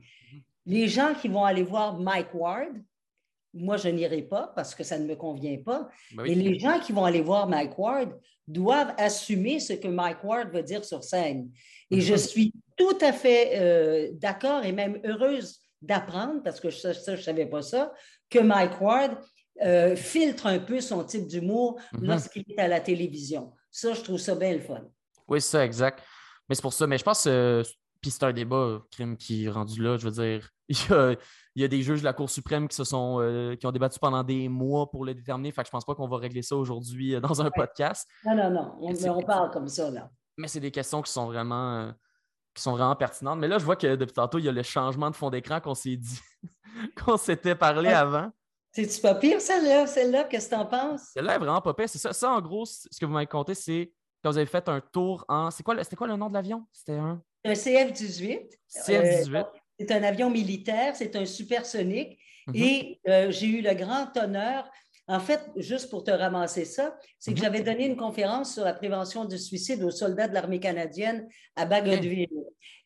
[0.66, 2.72] Les gens qui vont aller voir Mike Ward,
[3.54, 5.88] moi, je n'irai pas parce que ça ne me convient pas.
[6.14, 10.22] Ben Et les gens qui vont aller voir Mike Ward doivent assumer ce que Mike
[10.24, 11.50] Ward veut dire sur scène.
[11.90, 16.92] Et je suis tout à fait euh, d'accord et même heureuse d'apprendre, parce que ça,
[16.92, 17.92] je ne savais pas ça,
[18.28, 19.18] que Mike Ward
[19.62, 22.06] euh, filtre un peu son type d'humour mhm.
[22.06, 23.52] lorsqu'il est à la télévision.
[23.70, 24.88] Ça, je trouve ça bien le fun.
[25.28, 26.02] Oui, c'est ça, exact.
[26.48, 26.86] Mais c'est pour ça.
[26.86, 27.62] Mais je pense que euh,
[28.00, 29.96] puis c'est un débat, crime qui est rendu là.
[29.96, 31.16] Je veux dire, il
[31.56, 33.98] y, a, des juges de la Cour suprême qui se sont euh, qui ont débattu
[33.98, 35.50] pendant des mois pour le déterminer.
[35.50, 38.08] Fait que je pense pas qu'on va régler ça aujourd'hui dans un podcast.
[38.24, 38.76] Non, non, non.
[38.80, 40.10] On, on parle comme ça, là.
[40.36, 41.92] Mais c'est des questions qui sont vraiment
[42.54, 43.38] qui sont vraiment pertinentes.
[43.38, 45.60] Mais là, je vois que depuis tantôt, il y a le changement de fond d'écran
[45.60, 46.20] qu'on s'est dit,
[47.04, 48.30] qu'on s'était parlé avant.
[48.72, 49.86] C'est-tu pas pire, celle-là?
[49.86, 51.02] Celle-là, qu'est-ce que tu en penses?
[51.14, 51.88] Celle-là est vraiment pas pire.
[51.88, 52.12] C'est ça.
[52.12, 53.92] Ça, en gros, ce que vous m'avez conté, c'est
[54.28, 55.50] quand vous avez fait un tour en.
[55.50, 56.64] C'était quoi, quoi le nom de l'avion?
[56.72, 57.22] C'était un?
[57.44, 58.50] Un CF-18.
[58.68, 59.36] CF-18.
[59.36, 59.42] Euh,
[59.78, 62.18] c'est un avion militaire, c'est un supersonique.
[62.48, 62.54] Mhm.
[62.56, 64.70] Et euh, j'ai eu le grand honneur
[65.10, 67.44] en fait, juste pour te ramasser ça, c'est que mhm.
[67.44, 71.64] j'avais donné une conférence sur la prévention du suicide aux soldats de l'armée canadienne à
[71.64, 72.28] Bagotville.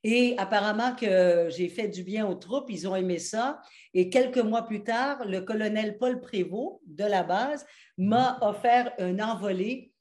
[0.05, 3.61] Et apparemment que j'ai fait du bien aux troupes, ils ont aimé ça.
[3.93, 7.67] Et quelques mois plus tard, le colonel Paul Prévost de la base
[7.99, 8.49] m'a mhm.
[8.49, 9.92] offert un envolé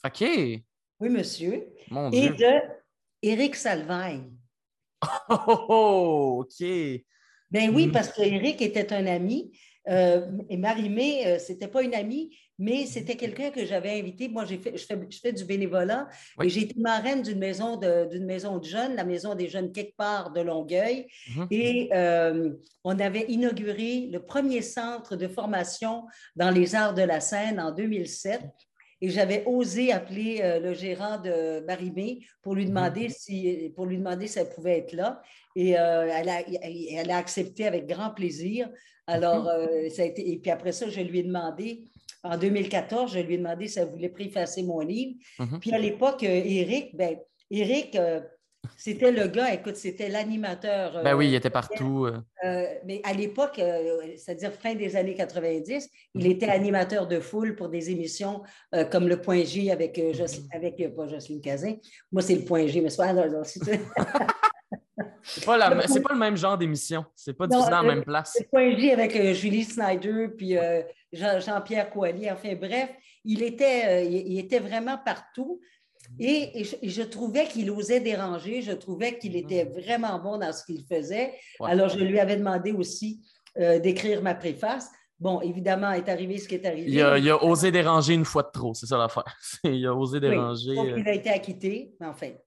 [0.05, 0.21] OK.
[0.99, 1.67] Oui, monsieur.
[2.11, 2.61] Et de
[3.21, 4.23] Éric Salvaille.
[5.01, 5.07] Oh,
[5.47, 6.67] oh, oh, OK.
[7.49, 7.91] Ben oui, hmm.
[7.91, 9.51] parce qu'Éric était un ami.
[9.89, 14.27] Euh, et Marie-Mé, ce euh, c'était pas une amie, mais c'était quelqu'un que j'avais invité.
[14.27, 16.09] Moi, j'ai fait, je, fais, je fais du bénévolat
[16.43, 19.71] et j'ai été marraine d'une maison de, d'une maison de jeunes, la maison des jeunes
[19.71, 21.07] quelque part de Longueuil.
[21.35, 21.47] Mhm.
[21.51, 22.51] Et euh,
[22.83, 26.05] on avait inauguré le premier centre de formation
[26.35, 28.41] dans les arts de la scène en 2007.
[29.01, 32.69] Et j'avais osé appeler euh, le gérant de Marimé pour lui mhm.
[32.69, 35.21] demander si, pour lui demander si elle pouvait être là.
[35.55, 38.69] Et euh, elle, a, elle, a, accepté avec grand plaisir.
[39.05, 39.49] Alors, mhm.
[39.49, 41.83] euh, ça a été, et puis après ça, je lui ai demandé,
[42.23, 45.15] en 2014, je lui ai demandé si elle voulait préfacer mon livre.
[45.39, 45.59] Mhm.
[45.59, 47.17] Puis à l'époque, Eric, ben,
[47.51, 47.97] Eric,
[48.75, 51.03] c'était le gars, écoute, c'était l'animateur.
[51.03, 52.05] ben oui, il était partout.
[52.05, 52.17] Euh.
[52.43, 56.31] Euh, mais à l'époque, euh, c'est-à-dire fin des années 90, il mhm.
[56.31, 58.43] était animateur de foule pour des émissions
[58.91, 60.57] comme Le Point G avec, Jocelyne, mhm.
[60.57, 61.75] avec pas Jocelyne Cazin.
[62.11, 63.13] Moi, c'est Le Point G, mais c'est pas.
[65.23, 67.05] c'est pas, la, c'est pas le même genre d'émission.
[67.15, 68.37] C'est pas diffusé dans la même place.
[68.39, 70.55] Le Point G avec Julie Snyder puis
[71.13, 72.31] Jean-Pierre Coallier.
[72.31, 72.89] Enfin, bref,
[73.23, 75.61] il était, il était vraiment partout.
[76.19, 79.69] Et, je, trouvais qu'il osait déranger, je trouvais qu'il était mm.
[79.69, 81.33] vraiment bon dans ce qu'il faisait.
[81.61, 83.21] Alors, je lui avais demandé aussi
[83.57, 84.89] euh, d'écrire ma préface.
[85.19, 86.91] Bon, évidemment, est arrivé ce qui est arrivé.
[86.91, 89.25] Il a, osé déranger une fois de trop, c'est ça l'affaire.
[89.63, 90.75] il a osé déranger.
[90.75, 92.43] donc, il a été acquitté, en fait.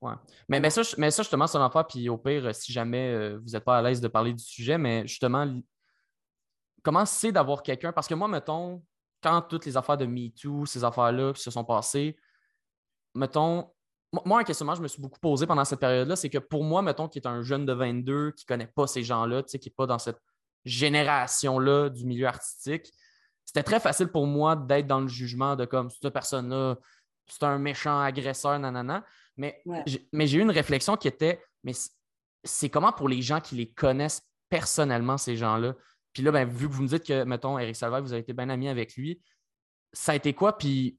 [0.00, 0.14] Ouais.
[0.48, 1.86] Mais, mais, ça, mais ça, justement, c'est l'affaire.
[1.86, 5.06] Puis au pire, si jamais vous n'êtes pas à l'aise de parler du sujet, mais
[5.06, 5.46] justement,
[6.82, 7.92] comment c'est d'avoir quelqu'un?
[7.92, 8.82] Parce que moi, mettons,
[9.22, 12.16] quand toutes les affaires de MeToo, ces affaires-là qui se sont passées,
[13.18, 13.70] mettons,
[14.12, 16.80] moi, un questionnement je me suis beaucoup posé pendant cette période-là, c'est que pour moi,
[16.80, 19.74] mettons, qui est un jeune de 22, qui ne connaît pas ces gens-là, qui n'est
[19.76, 20.18] pas dans cette
[20.64, 22.90] génération-là du milieu artistique,
[23.44, 26.76] c'était très facile pour moi d'être dans le jugement de comme cette personne-là,
[27.26, 29.04] c'est un méchant agresseur, nanana.
[29.36, 29.62] Mais,
[30.12, 31.72] mais j'ai eu une réflexion qui était, mais
[32.44, 35.74] c'est comment pour les gens qui les connaissent personnellement, ces gens-là?
[36.12, 38.32] Puis là, ben, vu que vous me dites que, mettons, Eric Salvaire, vous avez été
[38.32, 39.22] bien ami avec lui,
[39.92, 40.58] ça a été quoi?
[40.58, 40.98] Puis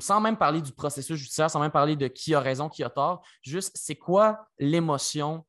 [0.00, 2.90] sans même parler du processus judiciaire, sans même parler de qui a raison, qui a
[2.90, 5.44] tort, juste c'est quoi l'émotion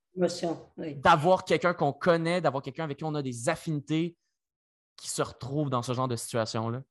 [0.98, 4.16] d'avoir quelqu'un qu'on connaît, d'avoir quelqu'un avec qui on a des affinités
[4.96, 6.84] qui se retrouve dans ce genre de situation-là?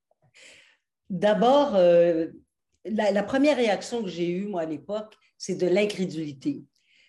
[1.09, 2.29] D'abord, euh,
[2.85, 6.65] la, première réaction que j'ai eue, moi, à l'époque, c'est de l'incrédulité.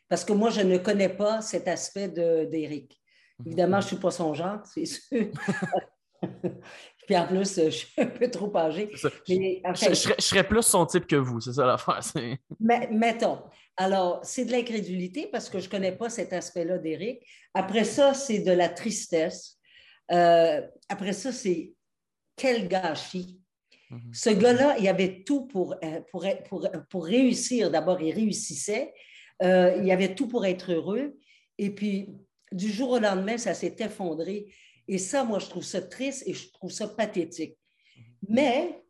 [0.08, 3.02] Parce que moi, je ne connais pas cet aspect d'Éric.
[3.39, 3.47] Mhm.
[3.47, 5.32] Évidemment, je ne suis pas son genre, c'est sûr.
[7.06, 8.89] Puis en plus, je suis un peu trop âgée.
[8.94, 9.08] je,
[10.20, 12.00] serais, plus son type que vous, c'est ça l'affaire.
[12.60, 13.39] Mais, mettons.
[13.76, 17.26] Alors, c'est de l'incrédulité parce que je ne connais pas cet aspect-là d'Éric.
[17.54, 19.58] Après ça, c'est de la tristesse.
[20.12, 21.74] Euh, après ça, c'est
[22.36, 23.39] quel gâchis.
[23.89, 24.13] Mhm.
[24.13, 27.72] Ce gars-là, il avait tout pour, euh, pour, pour, pour réussir.
[27.72, 28.94] D'abord, il réussissait.
[29.42, 31.18] Euh, il avait tout pour être heureux.
[31.58, 32.10] Et puis,
[32.52, 34.54] du jour au lendemain, ça s'est effondré.
[34.88, 37.58] Et ça, moi, je trouve ça triste et je trouve ça pathétique.
[38.28, 38.84] Mais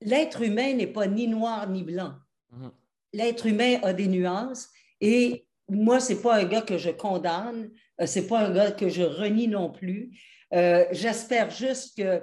[0.00, 2.14] l'être humain n'est pas ni noir ni blanc.
[2.50, 2.72] Mhm.
[3.12, 4.68] L'être humain a des nuances
[5.00, 8.54] et moi, ce n'est pas un gars que je condamne, euh, ce n'est pas un
[8.54, 10.18] gars que je renie non plus.
[10.54, 12.22] Euh, j'espère juste que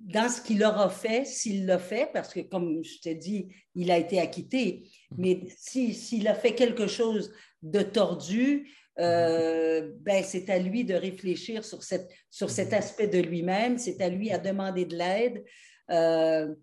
[0.00, 3.90] dans ce qu'il aura fait, s'il l'a fait, parce que comme je t'ai dit, il
[3.90, 5.16] a été acquitté, mhm.
[5.18, 11.64] mais s'il a fait quelque chose de tordu, euh, ben, c'est à lui de réfléchir
[11.64, 15.44] sur, cette, sur cet aspect de lui-même, c'est à lui à demander de l'aide.
[15.90, 16.54] Euh,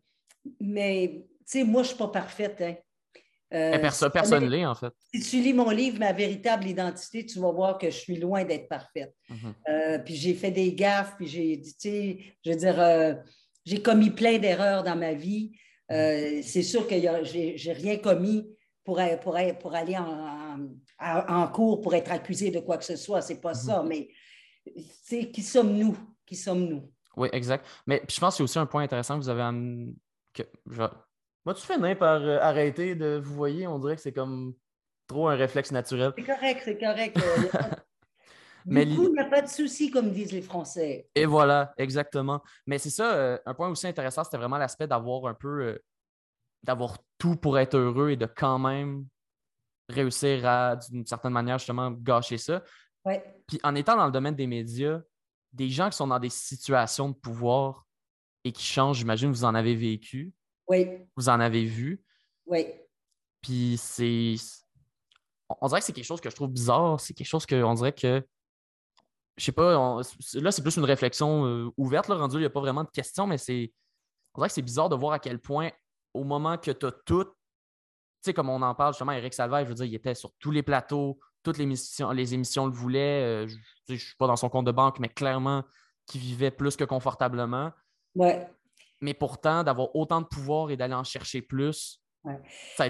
[0.60, 2.62] mais, tu sais, moi, je ne suis pas parfaite.
[2.62, 2.76] Hein.
[3.52, 4.94] Euh, personne personne l'est, en fait.
[5.12, 8.44] Si tu lis mon livre, Ma véritable identité, tu vas voir que je suis loin
[8.44, 9.14] d'être parfaite.
[9.30, 10.04] Mhm.
[10.06, 13.18] puis j'ai fait des gaffes, puis j'ai dit, tu sais, je veux dire,
[13.66, 15.52] j'ai commis plein d'erreurs dans ma vie.
[15.90, 18.48] C'est sûr que j'ai rien commis
[18.90, 20.58] pour, pour, pour aller en,
[21.00, 23.22] en, cours pour être accusé de quoi que ce soit.
[23.22, 23.90] C'est pas ça, mhm.
[23.90, 24.10] mais
[25.04, 25.98] c'est qui sommes-nous?
[26.26, 26.92] Qui sommes-nous?
[27.16, 27.66] Oui, exact.
[27.86, 29.94] Mais je pense qu'il y a aussi un point intéressant que vous avez amené.
[30.34, 33.68] Que, Moi, tu fais par euh, arrêter de vous voyez?
[33.68, 34.54] On dirait que c'est comme
[35.08, 36.14] trop un réflexe naturel.
[36.18, 37.20] C'est correct, c'est correct.
[38.66, 41.08] Euh, Mais du coup, il n'y a pas de souci, comme disent les Français.
[41.16, 42.44] Et voilà, exactement.
[42.68, 45.80] Mais c'est ça, euh, un point aussi intéressant, c'était vraiment l'aspect d'avoir un peu,
[46.62, 49.06] d'avoir tout pour être heureux et de quand même
[49.88, 52.64] réussir à, d'une certaine manière, justement, gâcher ça.
[53.48, 55.02] Puis en étant dans le domaine des médias,
[55.54, 57.88] des gens qui sont dans des situations de pouvoir
[58.44, 60.34] et qui changent, j'imagine, vous en avez vécu.
[60.68, 60.88] Oui.
[61.16, 62.04] Vous en avez vu.
[62.46, 62.68] Oui.
[63.42, 64.36] Puis c'est.
[65.62, 67.00] On dirait que c'est quelque chose que je trouve bizarre.
[67.00, 68.24] C'est quelque chose que on dirait que.
[69.38, 70.02] Je sais pas,
[70.34, 72.90] là, c'est plus une réflexion euh, ouverte, là, rendu, il n'y a pas vraiment de
[72.90, 73.72] questions, mais c'est.
[74.34, 75.72] On dirait que c'est bizarre de voir à quel point,
[76.14, 77.28] au moment que tu as tout,
[78.22, 80.52] sais, comme on en parle justement, Eric Salvaire, je veux dire, il était sur tous
[80.52, 83.24] les plateaux, toutes les émissions, les émissions le voulaient.
[83.24, 83.48] Euh,
[83.88, 85.64] je ne suis pas dans son compte de banque, mais clairement,
[86.06, 87.72] qui vivait plus que confortablement.
[88.16, 88.48] Ouais.
[89.02, 92.02] Mais pourtant, d'avoir autant de pouvoir et d'aller en chercher plus,
[92.76, 92.86] ça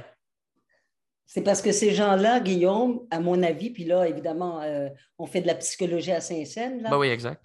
[1.28, 5.42] C'est parce que ces gens-là, Guillaume, à mon avis, puis là, évidemment, euh, on fait
[5.42, 6.90] de la psychologie à Saint-Saëns.
[6.90, 7.44] Ben oui, exact.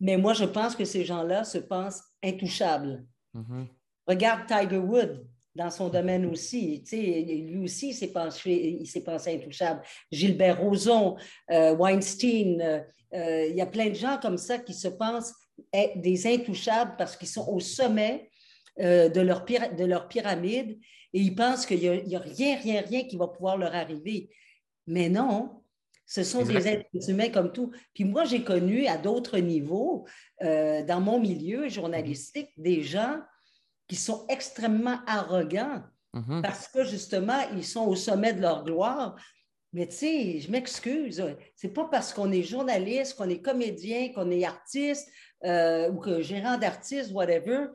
[0.00, 3.04] Mais moi, je pense que ces gens-là se pensent intouchables.
[3.34, 3.66] Mm-hmm.
[4.06, 6.82] Regarde Tiger Woods dans son domaine aussi.
[6.82, 9.80] Tu sais, lui aussi, il s'est pensé, il s'est pensé intouchable.
[10.12, 11.16] Gilbert Rozon,
[11.50, 12.80] euh, Weinstein, euh,
[13.14, 15.32] euh, il y a plein de gens comme ça qui se pensent
[15.72, 18.30] être des intouchables parce qu'ils sont au sommet
[18.78, 20.78] de, leur de leur pyramide
[21.14, 24.28] et ils pensent qu'il n'y a, rien, rien, rien qui va pouvoir leur arriver.
[24.86, 25.62] Mais non,
[26.04, 27.70] ce sont des êtres humains comme tout.
[27.94, 30.04] Puis moi, j'ai connu à d'autres niveaux,
[30.42, 33.18] dans mon milieu journalistique, des gens
[33.88, 36.42] qui sont extrêmement arrogants mhm.
[36.42, 39.16] parce que justement, ils sont au sommet de leur gloire.
[39.72, 41.22] Mais tu sais, je m'excuse,
[41.54, 45.08] c'est pas parce qu'on est journaliste, qu'on est comédien, qu'on est artiste
[45.44, 47.66] euh, ou que gérant d'artiste, whatever,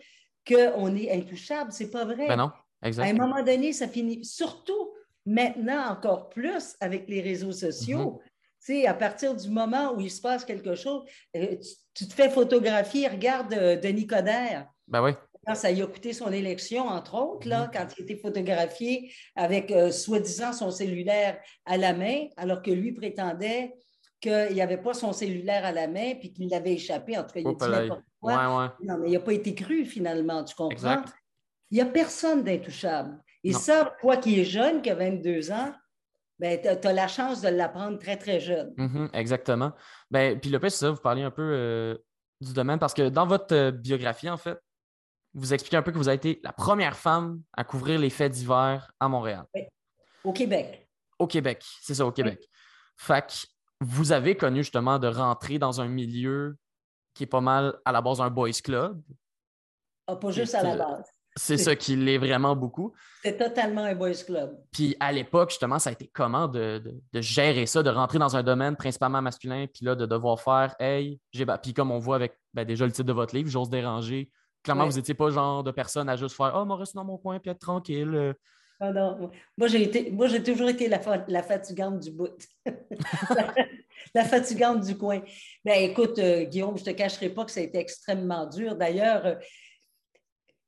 [0.47, 1.71] qu'on est intouchable.
[1.71, 2.27] C'est pas vrai.
[2.27, 4.25] Ben non, À un moment donné, ça finit.
[4.25, 4.93] Surtout
[5.25, 8.13] maintenant, encore plus avec les réseaux sociaux.
[8.13, 8.19] Mhm.
[8.59, 11.03] sais, à partir du moment où il se passe quelque chose,
[11.35, 11.57] euh,
[11.93, 14.67] tu, te fais photographier, regarde euh, Denis Coderre.
[14.87, 15.11] Ben oui.
[15.53, 17.71] Ça lui a coûté son élection, entre autres, là, Mhm.
[17.73, 22.91] quand il était photographié avec euh, soi-disant son cellulaire à la main, alors que lui
[22.91, 23.73] prétendait
[24.19, 27.17] qu'il n'y avait pas son cellulaire à la main puis qu'il l'avait échappé.
[27.17, 28.33] En tout cas, il a dit n'importe quoi.
[28.33, 28.67] ouais.
[28.83, 30.71] Non, mais il n'a pas été cru finalement, tu comprends?
[30.73, 31.09] Exact.
[31.71, 33.19] Il n'y a personne d'intouchable.
[33.43, 33.57] Et Non.
[33.59, 35.73] ça, toi qui es jeune, qui a 22 ans,
[36.37, 38.73] ben, tu as, la chance de l'apprendre très, très jeune.
[38.77, 39.71] Mhm, exactement.
[40.11, 41.97] Ben, puis le pire, c'est ça, vous parliez un peu euh,
[42.41, 44.57] du domaine parce que dans votre euh, biographie, en fait,
[45.33, 48.31] vous expliquez un peu que vous avez été la première femme à couvrir les faits
[48.31, 49.45] divers à Montréal,
[50.23, 50.87] Au Québec.
[51.19, 51.63] au Québec.
[51.81, 52.47] C'est ça, au Québec.
[52.97, 53.33] Fait que
[53.79, 56.55] vous avez connu justement de rentrer dans un milieu
[57.13, 59.01] qui est pas mal à la base un boys club.
[60.07, 61.05] Ah, pas juste à la base.
[61.37, 62.93] C'est ça qui l'est vraiment beaucoup.
[63.23, 64.57] C'est totalement un boys club.
[64.71, 68.19] Puis à l'époque, justement, ça a été comment de, de- de gérer ça, de rentrer
[68.19, 71.45] dans un domaine principalement masculin, puis là, de devoir faire Hey, j'ai.
[71.45, 74.29] ba- Puis comme on voit avec ben, déjà le titre de votre livre, J'ose déranger.
[74.63, 74.89] Clairement, Ouais.
[74.91, 77.17] vous n'étiez pas le genre de personne à juste faire Oh, moi, reste dans mon
[77.17, 78.35] coin puis être tranquille.
[78.79, 79.29] Ah non.
[79.57, 82.29] Moi, j'ai été, moi, j'ai toujours été la, fa- la fatigante du bout.
[82.65, 83.53] la,
[84.15, 85.21] la fatigante du coin.
[85.63, 88.75] Ben, écoute, euh, Guillaume, je ne te cacherai pas que ça a été extrêmement dur.
[88.75, 89.35] D'ailleurs, euh,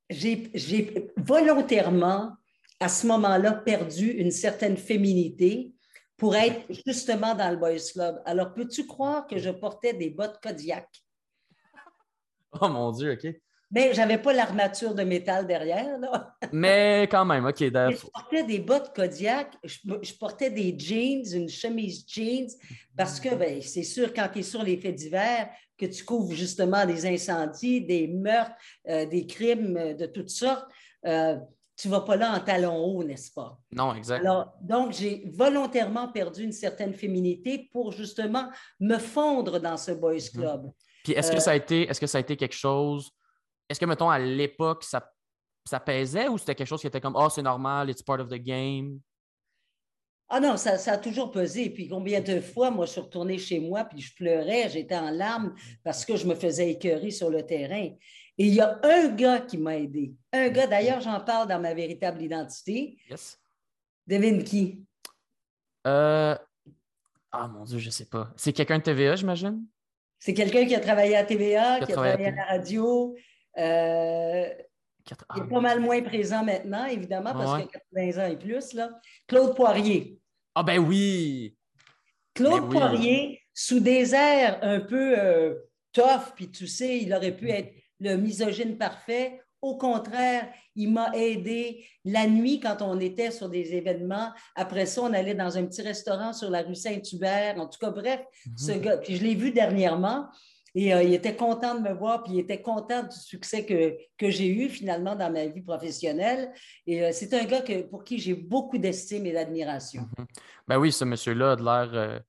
[0.09, 2.33] j'ai, j'ai volontairement,
[2.79, 5.71] à ce moment-là, perdu une certaine féminité
[6.17, 8.21] pour être justement dans le Boys Club.
[8.25, 10.87] Alors, peux-tu croire que je portais des bottes Kodiak?
[12.61, 13.33] Oh mon Dieu, OK.
[13.73, 16.35] Mais je n'avais pas l'armature de métal derrière, là.
[16.51, 17.59] Mais quand même, OK.
[17.59, 22.49] Mais je portais des bottes Kodiak, je, je portais des jeans, une chemise jeans,
[22.95, 26.33] parce que ben, c'est sûr, quand tu es sur les faits divers, que tu couvres
[26.33, 28.55] justement des incendies, des meurtres,
[28.87, 30.67] euh, des crimes euh, de toutes sortes,
[31.05, 31.37] euh,
[31.75, 33.59] tu ne vas pas là en talons hauts, n'est-ce pas?
[33.71, 34.19] Non, exact.
[34.19, 40.29] Alors, donc, j'ai volontairement perdu une certaine féminité pour justement me fondre dans ce boys
[40.31, 40.71] club.
[41.03, 43.11] Puis est-ce que euh, ça a été, est-ce que ça a été quelque chose.
[43.73, 45.11] Est-ce que, mettons, à l'époque, ça,
[45.65, 48.29] ça pesait ou c'était quelque chose qui était comme Oh, c'est normal, it's part of
[48.29, 48.99] the game?
[50.29, 51.71] Ah non, ça, ça a toujours pesé.
[51.71, 55.09] Puis combien de fois, moi, je suis retournée chez moi, puis je pleurais, j'étais en
[55.09, 57.89] larmes parce que je me faisais écœurer sur le terrain.
[58.37, 60.13] Et il y a un gars qui m'a aidé.
[60.31, 62.95] Un gars, d'ailleurs, j'en parle dans ma véritable identité.
[63.09, 63.41] Yes.
[64.05, 64.83] Devine qui?
[65.87, 66.37] Euh...
[67.31, 68.31] Ah mon Dieu, je sais pas.
[68.37, 69.65] C'est quelqu'un de TVA, j'imagine?
[70.19, 73.13] C'est quelqu'un qui a travaillé à TVA, qui a travaillé à travaillé à la radio.
[73.57, 74.49] Euh,
[75.35, 77.67] il est pas mal moins présent maintenant, évidemment, parce Ouais.
[77.67, 78.73] qu'il a 80 ans et plus.
[78.73, 78.89] Là.
[79.27, 80.19] Claude Poirier.
[80.55, 81.55] Ah, ben oui!
[82.33, 82.69] Claude oui.
[82.69, 85.55] Poirier, sous des airs un peu euh,
[85.91, 89.39] tough, puis tu sais, il aurait pu être le misogyne parfait.
[89.61, 94.31] Au contraire, il m'a aidé la nuit quand on était sur des événements.
[94.55, 97.57] Après ça, on allait dans un petit restaurant sur la rue Saint-Hubert.
[97.59, 98.21] En tout cas, bref,
[98.57, 98.81] ce Mhm.
[98.81, 100.27] gars, puis je l'ai vu dernièrement
[100.75, 103.95] et euh, il était content de me voir, puis il était content du succès que,
[104.17, 106.51] que j'ai eu finalement dans ma vie professionnelle.
[106.87, 110.07] Et euh, c'est un gars que, pour qui j'ai beaucoup d'estime et d'admiration.
[110.17, 110.25] Mhm.
[110.67, 111.89] Ben oui, ce monsieur-là a de l'air.
[111.93, 112.19] euh,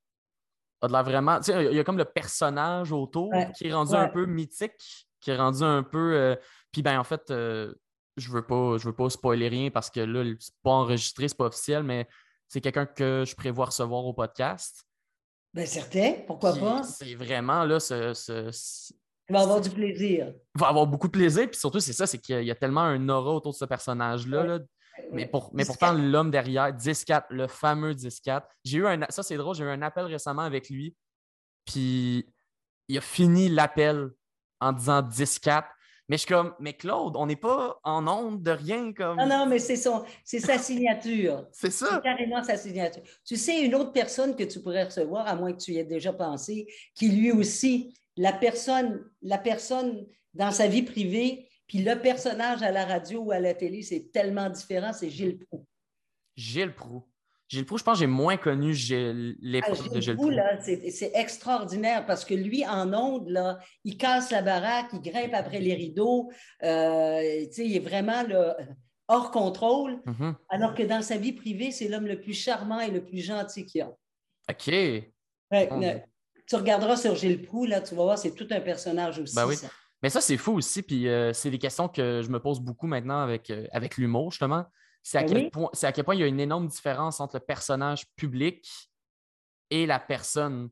[0.83, 1.39] a de l'air vraiment.
[1.39, 3.51] Tu sais, il y a comme le personnage autour Ouais.
[3.57, 3.99] qui est rendu Ouais.
[3.99, 6.37] un peu mythique, qui est rendu un peu.
[6.73, 10.23] Puis ben en fait, je veux pas, je veux pas spoiler rien parce que là,
[10.39, 12.07] c'est pas enregistré, c'est pas officiel, mais
[12.49, 14.85] c'est quelqu'un que je prévois recevoir au podcast.
[15.55, 16.83] Bien, certain, pourquoi Puis pas?
[16.83, 18.93] C'est vraiment là, ce, ce- ce-
[19.27, 20.35] Tu vas avoir du plaisir.
[20.57, 21.49] va avoir beaucoup de plaisir.
[21.49, 23.65] Puis surtout, c'est ça, c'est qu'il y a- il tellement un aura autour de ce
[23.65, 24.41] personnage-là.
[24.43, 24.49] Ouais.
[24.49, 24.59] là.
[25.13, 25.67] Mais, pour, mais 10-4.
[25.67, 28.47] pourtant, l'homme derrière, 10-4, le fameux 10-4.
[28.65, 29.01] J'ai eu un.
[29.09, 30.95] Ça, c'est drôle, j'ai eu un appel récemment avec lui.
[31.65, 32.27] Puis
[32.89, 34.11] il a fini l'appel
[34.61, 35.69] en disant 10-4.
[36.09, 39.17] Mais je suis comme, mais Claude, on n'est pas en onde de rien comme.
[39.17, 41.47] Non, non, mais c'est son, c'est sa signature.
[41.51, 42.01] C'est C'est ça.
[42.05, 43.03] carrément sa signature.
[43.25, 45.85] Tu sais, une autre personne que tu pourrais recevoir, à moins que tu y aies
[45.85, 51.99] déjà pensé, qui lui aussi, la personne, la personne dans sa vie privée, puis le
[52.01, 55.65] personnage à la radio ou à la télé, c'est tellement différent, c'est Gilles Proux.
[56.37, 57.03] Gilles Proux.
[57.49, 62.07] Gilles Proux, je pense que j'ai moins connu Ah, l'époque de Gilles Proux, c'est extraordinaire
[62.07, 66.31] parce que lui, en ondes, là, il casse la baraque, il grimpe après les rideaux.
[66.63, 68.57] euh, il est vraiment là,
[69.09, 70.01] hors contrôle.
[70.07, 70.35] Mhm.
[70.49, 73.67] Alors que dans sa vie privée, c'est l'homme le plus charmant et le plus gentil
[73.67, 73.93] qu'il y a.
[74.51, 74.69] OK.
[75.51, 76.05] Ouais,
[76.47, 79.35] tu regarderas sur Gilles Proux, là, tu vas voir, c'est tout un personnage aussi.
[79.35, 79.57] Ben oui.
[79.57, 79.69] ça.
[80.03, 80.83] Mais ça, c'est fou aussi.
[80.83, 84.31] Puis euh, c'est des questions que je me pose beaucoup maintenant avec, euh, avec l'humour,
[84.31, 84.67] justement.
[85.07, 85.51] C'est à, Ben quel oui.
[85.51, 88.67] point, c'est à quel point il y a une énorme différence entre le personnage public
[89.71, 90.71] et la personne.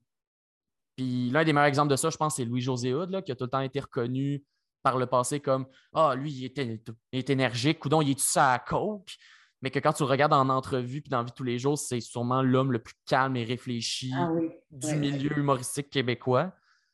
[0.96, 3.36] Puis l'un des meilleurs exemples de ça, je pense, c'est Louis-José Hood, là, qui a
[3.36, 4.42] tout le temps été reconnu
[4.82, 8.14] par le passé comme Ah, lui, il est, il est énergique, ou donc il est
[8.18, 9.16] tout ça à coke.
[9.60, 11.58] mais que quand tu le regardes en entrevue puis dans la vie de tous les
[11.58, 14.48] jours, c'est sûrement l'homme le plus calme et réfléchi Ah oui.
[14.70, 16.52] du milieu humoristique québécois.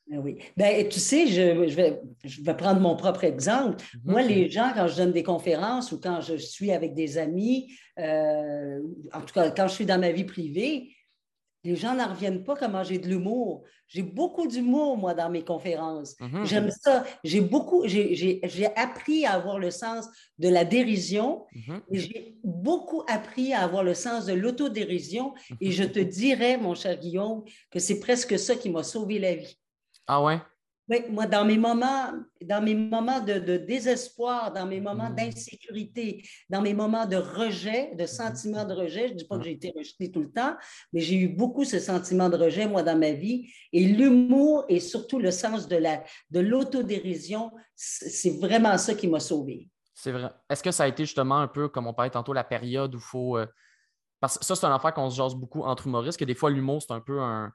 [0.09, 0.37] Ben oui.
[0.57, 3.83] Ben, tu sais, je, je vais, je vais prendre mon propre exemple.
[3.93, 4.11] Mhm.
[4.11, 7.71] Moi, les gens, quand je donne des conférences ou quand je suis avec des amis,
[7.99, 8.79] euh,
[9.13, 10.95] en tout cas, quand je suis dans ma vie privée,
[11.65, 13.63] les gens n'en reviennent pas comment j'ai de l'humour.
[13.87, 16.15] J'ai beaucoup d'humour, moi, dans mes conférences.
[16.21, 16.45] Mhm.
[16.45, 17.03] J'aime ça.
[17.23, 18.39] J'ai beaucoup, j'ai-
[18.77, 20.07] appris à avoir le sens
[20.39, 21.81] de la dérision Mhm.
[21.91, 25.33] et j'ai beaucoup appris à avoir le sens de l'autodérision.
[25.51, 25.57] Mhm.
[25.61, 29.35] Et je te dirais, mon cher Guillaume, que c'est presque ça qui m'a sauvé la
[29.35, 29.58] vie.
[30.11, 30.41] Ah ouais?
[30.89, 35.15] Oui, moi, dans mes moments, dans mes moments de, de désespoir, dans mes moments Mm.
[35.15, 39.43] d'insécurité, dans mes moments de rejet, de sentiment de rejet, je ne dis pas que
[39.43, 40.55] j'ai été rejetée tout le temps,
[40.91, 43.53] mais j'ai eu beaucoup ce sentiment de rejet, moi, dans ma vie.
[43.71, 49.19] Et l'humour et surtout le sens de la, de l'autodérision, c'est vraiment ça qui m'a
[49.19, 49.69] sauvée.
[49.93, 50.31] C'est vrai.
[50.49, 52.97] Est-ce que ça a été justement un peu, comme on parlait tantôt, la période où
[52.97, 53.37] il faut.
[53.37, 53.45] euh,
[54.19, 56.49] Parce que ça, c'est une affaire qu'on se jase beaucoup entre humoristes, que des fois,
[56.49, 57.53] l'humour, c'est un peu un,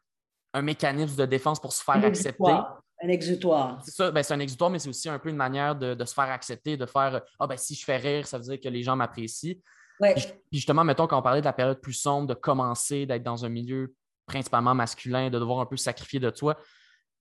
[0.55, 2.29] un mécanisme de défense pour se faire Un accepter.
[2.31, 2.81] exutoire.
[3.03, 3.83] Un exutoire.
[3.85, 6.05] C'est ça, ben, c'est un exutoire, mais c'est aussi un peu une manière de, de
[6.05, 8.69] se faire accepter, de faire Ah, ben si je fais rire, ça veut dire que
[8.69, 9.57] les gens m'apprécient.
[10.01, 10.15] Ouais.
[10.15, 13.45] Puis, justement, mettons, quand on parlait de la période plus sombre, de commencer, d'être dans
[13.45, 13.95] un milieu
[14.27, 16.57] principalement masculin, de devoir un peu sacrifier de toi,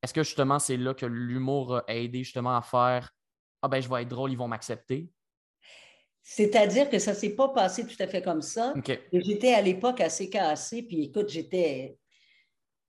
[0.02, 3.10] est-ce que justement, c'est là que l'humour a aidé justement à faire
[3.62, 5.10] Ah, ben je vais être drôle, ils vont m'accepter?
[6.22, 8.74] C'est-à-dire que ça ne s'est pas passé tout à fait comme ça.
[9.12, 11.98] J'étais à l'époque assez cassée, puis écoute, j'étais,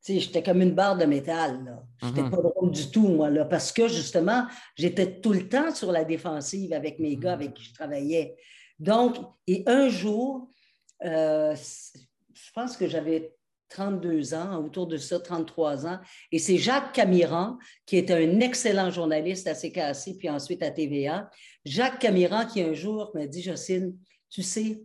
[0.07, 1.83] j'étais comme une barre de métal.
[2.03, 2.31] J'étais Mhm.
[2.31, 4.47] pas drôle du tout, moi, là, parce que justement,
[4.77, 8.37] j'étais tout le temps sur la défensive avec mes gars avec qui je travaillais.
[8.79, 10.51] Donc, et un jour,
[11.05, 13.35] euh, je pense que j'avais
[13.71, 15.99] 32 ans, autour de ça, 33 ans,
[16.31, 21.31] et c'est Jacques Camiran, qui était un excellent journaliste à CKC, puis ensuite à TVA.
[21.65, 23.97] Jacques Camiran qui un jour m'a dit, Jocelyne,
[24.29, 24.83] tu sais,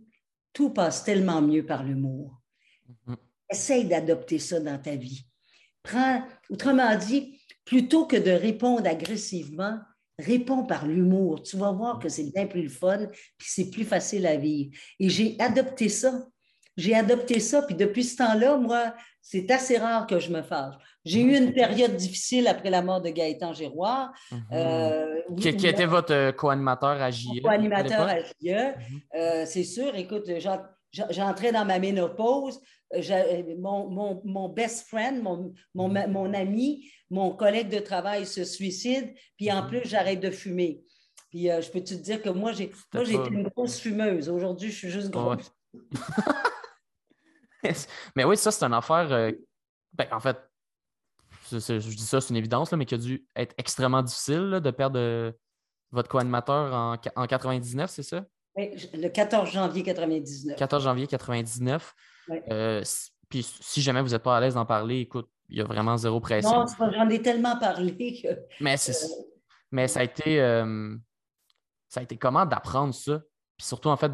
[0.52, 2.40] tout passe tellement mieux par l'humour.
[3.06, 3.16] Mhm.
[3.50, 5.26] Essaye d'adopter ça dans ta vie.
[5.82, 9.78] Prends, autrement dit, plutôt que de répondre agressivement,
[10.18, 11.42] réponds par l'humour.
[11.42, 13.06] Tu vas voir que c'est bien plus le fun,
[13.38, 14.70] puis c'est plus facile à vivre.
[14.98, 16.26] Et j'ai adopté ça.
[16.76, 20.74] J'ai adopté ça, puis depuis ce temps-là, moi, c'est assez rare que je me fâche.
[21.04, 24.12] J'ai eu une période difficile après la mort de Gaëtan Giroir.
[24.30, 24.40] Mhm.
[24.52, 27.40] Euh, oui, qui, qui était votre euh, co-animateur à JE?
[27.42, 28.20] mon animateur à?
[28.20, 28.24] JE.
[28.42, 29.00] Mhm.
[29.16, 30.62] Euh, c'est sûr, écoute, j'en-
[30.92, 32.60] j'entrais dans ma ménopause.
[32.94, 38.44] Euh, Mon, mon- mon best friend, mon, mon, mon ami, mon collègue de travail se
[38.44, 39.68] suicide, puis en Mhm.
[39.68, 40.82] plus, j'arrête de fumer.
[41.30, 44.28] Puis euh, je peux te dire que moi, j'ai moi, été une grosse fumeuse.
[44.28, 45.36] Aujourd'hui, je suis juste Ouais.
[45.36, 45.52] grosse.
[48.16, 49.12] mais oui, ça, c'est une affaire.
[49.12, 49.30] euh,
[49.92, 50.36] ben, en fait,
[51.50, 54.60] je dis ça, c'est une évidence, là, mais qui a dû être extrêmement difficile là,
[54.60, 55.32] de perdre euh,
[55.92, 58.24] votre co-animateur en, en 99, c'est ça?
[58.56, 60.56] Oui, Le 14 janvier 99.
[60.56, 61.94] 14 janvier 99.
[62.28, 62.42] Ouais.
[62.50, 62.82] Euh,
[63.28, 65.96] puis si jamais vous n'êtes pas à l'aise d'en parler, écoute, il y a vraiment
[65.96, 66.64] zéro pression.
[66.64, 68.28] Non, j'en ai tellement parlé que.
[68.60, 69.06] mais, c'est-
[69.70, 70.96] mais ça a été euh,
[71.88, 73.20] ça a été comment d'apprendre ça?
[73.56, 74.10] Puis surtout, en fait,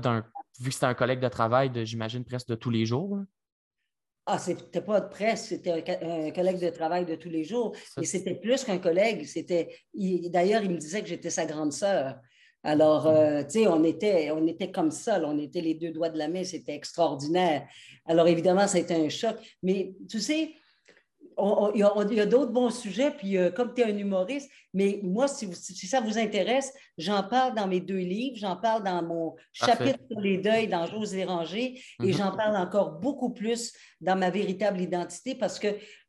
[0.60, 3.16] vu que c'était un collègue de travail, de, j'imagine, presque de tous les jours.
[3.16, 3.22] là.
[4.28, 7.76] Ah, c'était pas de presse, c'était un, un collègue de travail de tous les jours.
[8.00, 9.24] Et c'était plus qu'un collègue.
[9.24, 12.16] C'était, il- d'ailleurs, il me disait que j'étais sa grande sœur.
[12.66, 15.92] Alors, euh, tu sais, on était, on était comme ça, là, on était les deux
[15.92, 17.68] doigts de la main, c'était extraordinaire.
[18.06, 19.36] Alors, évidemment, ça a été un choc.
[19.62, 20.52] Mais tu sais,
[21.38, 25.28] il y a, d'autres bons sujets, puis euh, comme tu es un humoriste, mais moi,
[25.28, 29.02] si, vous- si ça vous intéresse, j'en parle dans mes deux livres, j'en parle dans
[29.02, 32.12] mon chapitre sur les deuils dans José Ranger, et Mhm.
[32.12, 35.68] j'en parle encore beaucoup plus dans ma véritable identité parce que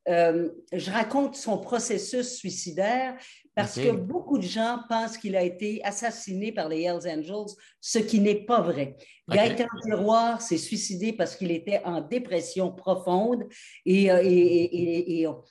[0.10, 3.16] euh, je raconte son processus suicidaire
[3.58, 7.52] parce que beaucoup de gens pensent qu'il a été assassiné par les Hells Angels,
[7.82, 8.96] ce qui n'est pas vrai.
[9.28, 9.36] Ok.
[9.36, 13.44] Gaëtan Giroir s'est suicidé parce qu'il était en dépression profonde
[13.86, 15.42] et, euh, et- et- et- on-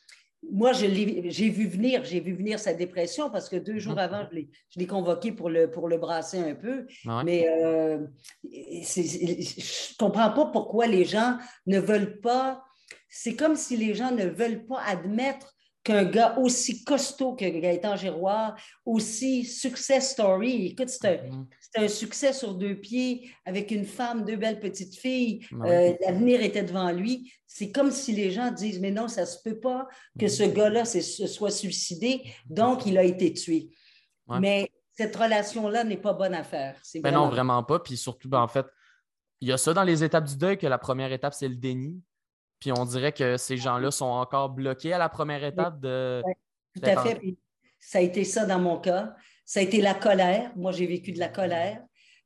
[0.48, 0.86] moi, j'ai
[1.50, 3.98] vu venir, j'ai vu venir sa dépression parce que deux jours Mhm.
[3.98, 4.36] avant, je
[4.78, 6.86] l'ai- convoqué pour le, pour le brasser un peu.
[7.04, 7.24] Ouais?
[7.24, 7.98] Mais euh,
[8.44, 12.62] je ne comprends pas pourquoi les gens ne veulent pas.
[13.08, 15.55] C'est comme si les gens ne veulent pas admettre
[15.86, 21.46] qu'un gars aussi costaud que Gaëtan Giroir, aussi success story, écoute, c'est un, Mhm.
[21.76, 25.46] un succès sur deux pieds avec une femme, deux belles petites filles.
[25.52, 25.92] Ouais.
[25.92, 27.32] euh, L'avenir était devant lui.
[27.46, 29.86] C'est comme si les gens disent Mais non, ça ne se peut pas
[30.18, 33.70] que ce gars-là se soit suicidé, donc il a été tué.
[34.26, 34.40] Ouais.
[34.40, 36.80] Mais cette relation-là n'est pas bonne à faire.
[36.96, 37.78] Ben non, vraiment pas.
[37.78, 38.66] Puis surtout, ben, en fait,
[39.40, 41.54] il y a ça dans les étapes du deuil, que la première étape, c'est le
[41.56, 42.00] déni.
[42.60, 46.22] Puis on dirait que ces gens-là sont encore bloqués à la première étape de.
[46.74, 47.16] Tout à fait.
[47.16, 47.38] Puis
[47.78, 49.14] ça a été ça dans mon cas.
[49.44, 50.52] Ça a été la colère.
[50.56, 51.82] Moi, j'ai vécu de la colère,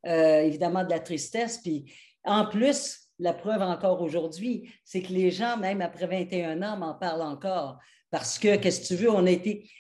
[0.07, 1.59] euh, évidemment de la tristesse.
[1.59, 1.93] Puis
[2.24, 6.95] En plus, la preuve encore aujourd'hui, c'est que les gens, même après 21 ans, m'en
[6.95, 7.78] parlent encore.
[8.11, 9.70] Parce que, qu'est-ce que tu veux, on a été,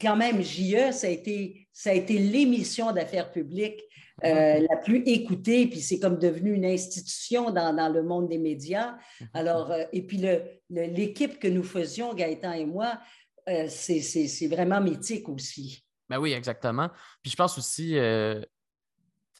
[0.00, 3.82] quand même, JE, ça a été, ça a été l'émission d'affaires publiques
[4.22, 8.96] euh, la plus écoutée, puis c'est comme devenu une institution dans, le monde des médias.
[9.32, 10.24] Alors, euh, et puis
[10.70, 13.00] l'équipe que nous faisions, Gaëtan et moi,
[13.48, 15.84] euh, c'est vraiment mythique aussi.
[16.08, 16.90] Ben oui, exactement.
[17.22, 17.96] Puis je pense aussi,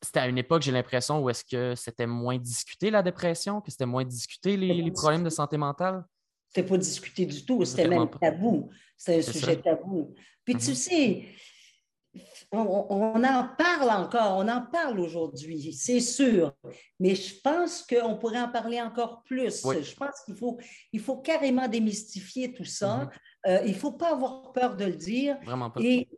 [0.03, 3.71] c'était à une époque, j'ai l'impression, où est-ce que c'était moins discuté la dépression, que
[3.71, 6.05] c'était moins discuté les, problèmes de santé mentale?
[6.49, 8.71] C'était pas discuté du tout, c'était même tabou.
[8.97, 10.15] C'était un sujet tabou.
[10.45, 10.75] Puis tu mm-hmm.
[10.75, 11.25] sais,
[12.53, 16.53] on, en parle encore, on en parle aujourd'hui, c'est sûr,
[17.01, 19.63] mais je pense qu'on pourrait en parler encore plus.
[19.63, 20.59] Je pense qu'il faut,
[20.93, 23.11] il faut carrément démystifier tout ça.
[23.47, 23.51] Mm-hmm.
[23.51, 25.37] Euh, il ne faut pas avoir peur de le dire.
[25.45, 25.81] Vraiment pas.
[25.81, 26.09] Et,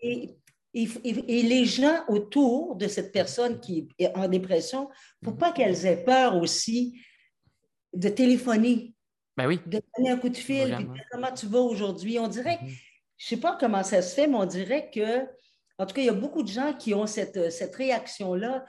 [0.74, 4.90] et, les gens autour de cette personne qui est en dépression,
[5.22, 7.00] il ne faut pas qu'elles aient peur aussi
[7.94, 8.94] de téléphoner.
[9.36, 9.60] Ben oui.
[9.66, 10.76] De donner un coup de fil,
[11.10, 12.18] comment tu vas aujourd'hui.
[12.18, 12.68] On dirait, mhm.
[13.16, 15.26] je ne sais pas comment ça se fait, mais on dirait que,
[15.78, 18.64] en tout cas, il y a beaucoup de gens qui ont cette, cette réaction-là,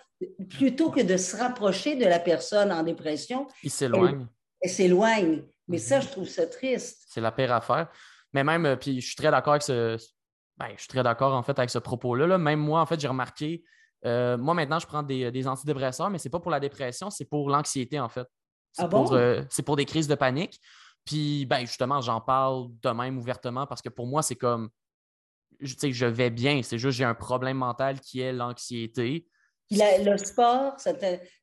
[0.50, 3.48] plutôt que de se rapprocher de la personne en dépression.
[3.64, 4.28] Ils s'éloignent.
[4.62, 5.44] Elles s'éloignent.
[5.68, 6.04] Mais ça, mhm.
[6.04, 7.04] je trouve ça triste.
[7.08, 7.90] C'est la pire affaire.
[8.34, 9.98] Mais même, euh, puis je suis très d'accord avec ce,
[10.58, 12.38] ben, je suis très d'accord en fait avec ce propos-là.
[12.38, 13.64] Même moi, en fait, j'ai remarqué,
[14.06, 17.26] euh, moi maintenant, je prends des, antidépresseurs, mais ce n'est pas pour la dépression, c'est
[17.26, 18.28] pour l'anxiété en fait.
[18.74, 20.60] C'est ah pour, euh, pour, des crises de panique.
[21.06, 24.70] Puis, ben, justement, j'en parle de même ouvertement parce que pour moi, c'est comme,
[25.60, 29.26] je, je vais bien, c'est juste j'ai un problème mental qui est l'anxiété.
[29.72, 30.78] le sport,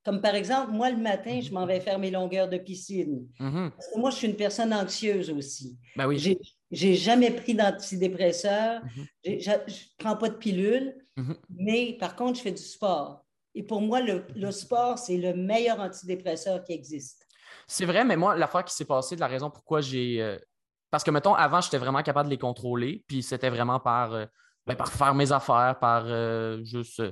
[0.04, 3.26] comme par exemple, moi le matin, je m'en vais faire mes longueurs de piscine.
[3.40, 3.70] Mm-hmm.
[3.96, 5.78] moi, je suis une personne anxieuse aussi.
[5.96, 6.38] Ben oui.
[6.74, 9.06] J'ai jamais pris d'antidépresseur, mhm.
[9.24, 9.56] je ne
[9.96, 11.36] prends pas de pilule, mhm.
[11.50, 13.24] mais par contre, je fais du sport.
[13.54, 17.24] Et pour moi, le, sport, c'est le meilleur antidépresseur qui existe.
[17.68, 20.20] C'est vrai, mais moi, l'affaire qui s'est passée, de la raison pourquoi j'ai.
[20.20, 20.36] Euh,
[20.94, 24.26] parce que, mettons, avant, j'étais vraiment capable de les contrôler, puis c'était vraiment par, euh,
[24.64, 27.02] ben, par faire mes affaires, par euh, juste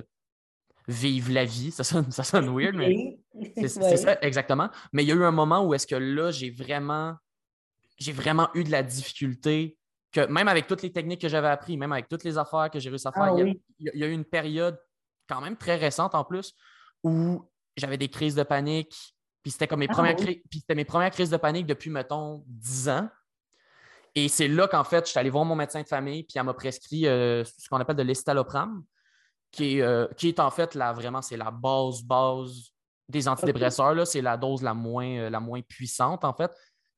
[0.87, 1.69] vivre la vie.
[1.69, 3.19] Ça sonne, ça sonne weird, mais
[3.57, 3.67] c'est
[3.97, 4.69] ça, exactement.
[4.93, 7.17] Mais il y a eu un moment où est-ce que là, j'ai vraiment
[7.97, 9.77] j'ai vraiment eu de la difficulté
[10.13, 12.79] que même avec toutes les techniques que j'avais apprises, même avec toutes les affaires que
[12.79, 14.79] j'ai réussi à faire, ah il, y a, eu une période
[15.27, 16.53] quand même très récente en plus
[17.03, 18.95] où j'avais des crises de panique.
[19.41, 22.87] Puis c'était comme mes, ah premières c'était mes premières crises de panique depuis, mettons, 10
[22.87, 23.09] ans.
[24.15, 26.43] Et c'est là qu'en fait, je suis allé voir mon médecin de famille, puis elle
[26.43, 28.83] m'a prescrit euh, ce qu'on appelle de l'estalopram,
[29.51, 32.73] qui est, euh, qui est en fait la, vraiment, c'est la base, base
[33.09, 34.05] des antidépresseurs.
[34.07, 36.51] C'est la dose la moins, euh, la moins puissante, en fait.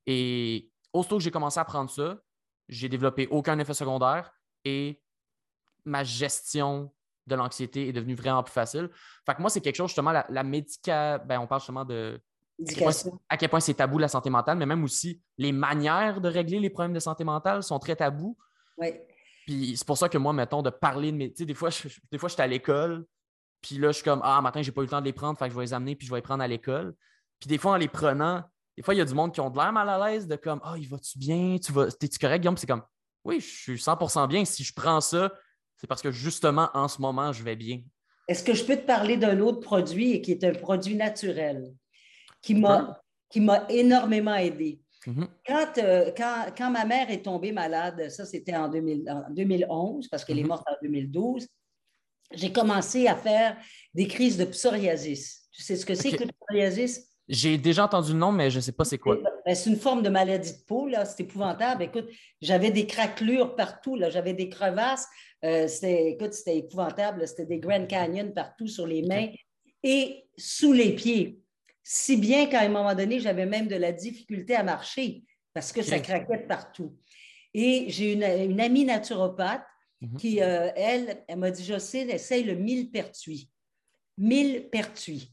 [0.06, 2.18] Et aussitôt que j'ai commencé à prendre ça,
[2.68, 4.32] j'ai développé aucun effet secondaire
[4.64, 5.02] et
[5.86, 6.94] ma gestion
[7.28, 8.90] de l'anxiété est devenue vraiment plus facile.
[9.26, 11.18] Fait que moi, c'est quelque chose, justement, la, la médica...
[11.20, 12.20] ben, on parle justement de
[13.30, 16.60] à quel point c'est tabou la santé mentale, mais même aussi les manières de régler
[16.60, 18.38] les problèmes de santé mentale sont très tabous.
[18.78, 18.94] Oui.
[19.46, 21.30] Puis c'est pour ça que moi, mettons, de parler de mes.
[21.32, 23.06] Tu sais, des fois, je, des fois, j'étais à l'école,
[23.62, 25.38] puis là, je suis comme Ah, matin, j'ai pas eu le temps de les prendre,
[25.38, 26.96] fait que je vais les amener, puis je vais les prendre à l'école.
[27.40, 28.44] Puis des fois, en les prenant,
[28.76, 30.36] des fois, il y a du monde qui ont de l'air mal à l'aise de
[30.36, 31.58] comme Ah, il va-tu bien?
[31.64, 32.58] Tu vas, t'es-tu correct, Guillaume?
[32.58, 32.84] c'est comme
[33.24, 34.46] Oui, je suis 100% bien.
[34.46, 35.32] Si je prends ça,
[35.78, 37.82] c'est parce que justement, en ce moment, je vais bien.
[38.28, 41.72] Est-ce que je peux te parler d'un autre produit qui est un produit naturel?
[42.46, 44.80] Qui m'a, qui m'a énormément aidé?
[45.06, 45.28] Mm-hmm.
[45.46, 50.40] Quand, euh, quand, quand, ma mère est tombée malade, ça c'était en, 2011 parce qu'elle
[50.40, 50.48] est mm-hmm.
[50.48, 51.48] morte en 2012,
[52.34, 53.58] j'ai commencé à faire
[53.94, 55.48] des crises de psoriasis.
[55.52, 57.12] Tu sais ce que c'est que le psoriasis?
[57.28, 59.18] J'ai déjà entendu le nom, mais je ne sais pas c'est quoi.
[59.46, 61.06] Ben, c'est une forme de maladie de peau, là.
[61.06, 61.82] C'est épouvantable.
[61.82, 62.08] Écoute,
[62.40, 64.12] j'avais des craquelures partout, là.
[64.12, 65.08] J'avais des crevasses.
[65.44, 67.28] Euh, c'était, écoute, c'était épouvantable.
[67.28, 69.30] C'était des Grand Canyon partout sur les mains
[69.82, 71.42] et sous les pieds.
[71.88, 75.24] Si bien qu'à un moment donné, j'avais même de la difficulté à marcher
[75.54, 76.98] parce que ça craquait partout.
[77.54, 79.68] Et j'ai une, une amie naturopathe
[80.02, 80.18] mhm.
[80.18, 83.52] qui, euh, elle, elle m'a dit, sais, essaye le millepertuis.
[84.18, 85.32] Millepertuis.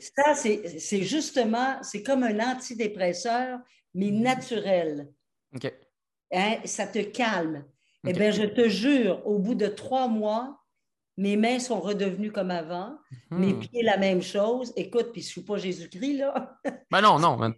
[0.00, 3.58] Ça, c'est justement, c'est comme un antidépresseur,
[3.92, 4.22] mais mhm.
[4.22, 5.08] naturel.
[6.32, 7.64] Hein, ça te calme.
[8.06, 10.60] Eh bien, je te jure, au bout de trois mois,
[11.18, 12.96] mes mains sont redevenues comme avant,
[13.30, 13.38] mhm.
[13.40, 14.72] mes pieds la même chose.
[14.76, 16.56] Écoute, puis je ne suis pas Jésus-Christ, là.
[16.90, 17.52] Ben non, non.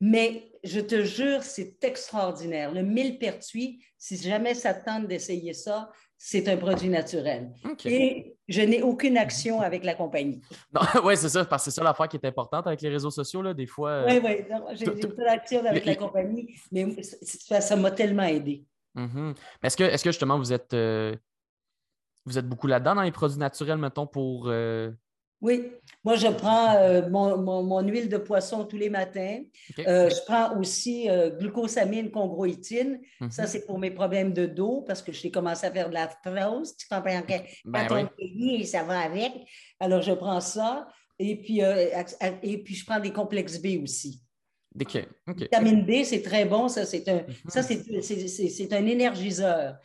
[0.00, 2.72] Mais je te jure, c'est extraordinaire.
[2.72, 7.52] Le millepertuis, si jamais ça tente d'essayer ça, c'est un produit naturel.
[7.84, 10.40] Et je n'ai aucune action avec la compagnie.
[11.04, 13.42] Oui, c'est ça, parce que c'est ça l'affaire qui est importante avec les réseaux sociaux.
[13.42, 14.04] Là, des fois.
[14.06, 14.44] Oui, oui,
[14.74, 18.64] j'ai aucune action avec la compagnie, mais ça m'a tellement aidé.
[18.94, 19.34] Mm-hmm.
[19.64, 21.16] Est-ce que, est que justement vous êtes, euh,
[22.26, 24.48] vous êtes beaucoup là-dedans dans les produits naturels, mettons, pour.
[24.48, 24.90] Euh,
[25.40, 25.70] Oui,
[26.04, 29.42] moi je prends euh, mon, huile de poisson tous les matins.
[29.80, 31.08] Euh, je prends aussi
[31.38, 33.00] glucosamine, chondroïtine.
[33.30, 33.48] Ça, mhm.
[33.48, 36.76] c'est pour mes problèmes de dos parce que j'ai commencé à faire de la l'arthrose.
[36.76, 38.64] Tu comprends que ben quand oui.
[38.64, 39.32] ça va avec.
[39.80, 40.88] Alors, je prends ça.
[41.18, 44.20] Et puis, et puis, je prends des complexes B aussi.
[44.80, 45.06] OK.
[45.36, 46.68] Vitamine D, c'est très bon.
[46.68, 48.02] Ça, c'est un, ça, mhm.
[48.02, 49.76] c'est un énergiseur.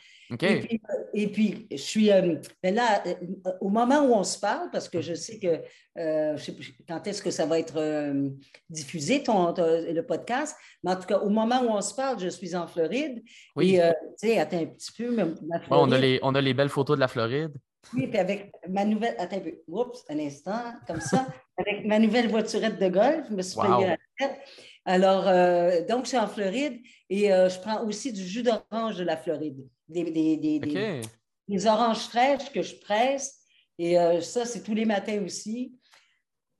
[1.13, 3.15] Et, puis, je suis euh, ben là, euh,
[3.61, 5.61] au moment où on se parle, parce que je sais que
[5.97, 6.55] euh, je sais
[6.87, 8.13] quand est-ce que ça va être
[8.69, 12.29] diffusé, ton, le podcast, mais en tout cas, au moment où on se parle, je
[12.29, 13.23] suis en Floride.
[13.55, 13.75] Oui.
[13.75, 13.79] Et,
[14.21, 15.35] tu sais, attends un petit peu.
[15.71, 17.53] on, a les, on a les belles photos de la Floride.
[17.93, 19.15] Oui, puis avec ma nouvelle.
[19.17, 19.53] Attends un peu.
[19.67, 21.27] Oups, un instant, comme ça.
[21.57, 23.81] avec ma nouvelle voiturette de golf, je me suis wow.
[23.81, 24.39] la tête.
[24.89, 25.25] Alors,
[25.87, 29.63] donc, je suis en Floride et je prends aussi du jus d'orange de la Floride
[29.89, 30.59] des,
[31.47, 33.39] des, oranges fraîches que je presse.
[33.77, 35.73] Et euh, ça, c'est tous les matins aussi.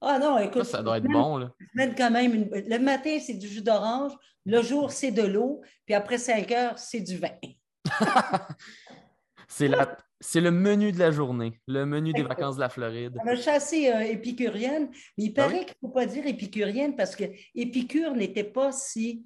[0.02, 0.64] Ah non, écoute.
[0.64, 1.54] Ça, doit être bon, là.
[1.98, 4.14] quand même Le matin, c'est du jus d'orange.
[4.46, 5.62] Le jour, c'est de l'eau.
[5.86, 7.38] Puis après 5 heures, c'est du vin.
[9.48, 9.98] c'est la...
[10.22, 13.18] C'est le menu de la journée, le menu des vacances de la Floride.
[13.26, 16.96] Je suis assez euh, épicurienne, mais il ah paraît qu'il ne faut pas dire épicurienne
[16.96, 17.24] parce que
[17.56, 19.26] épicure n'était pas si,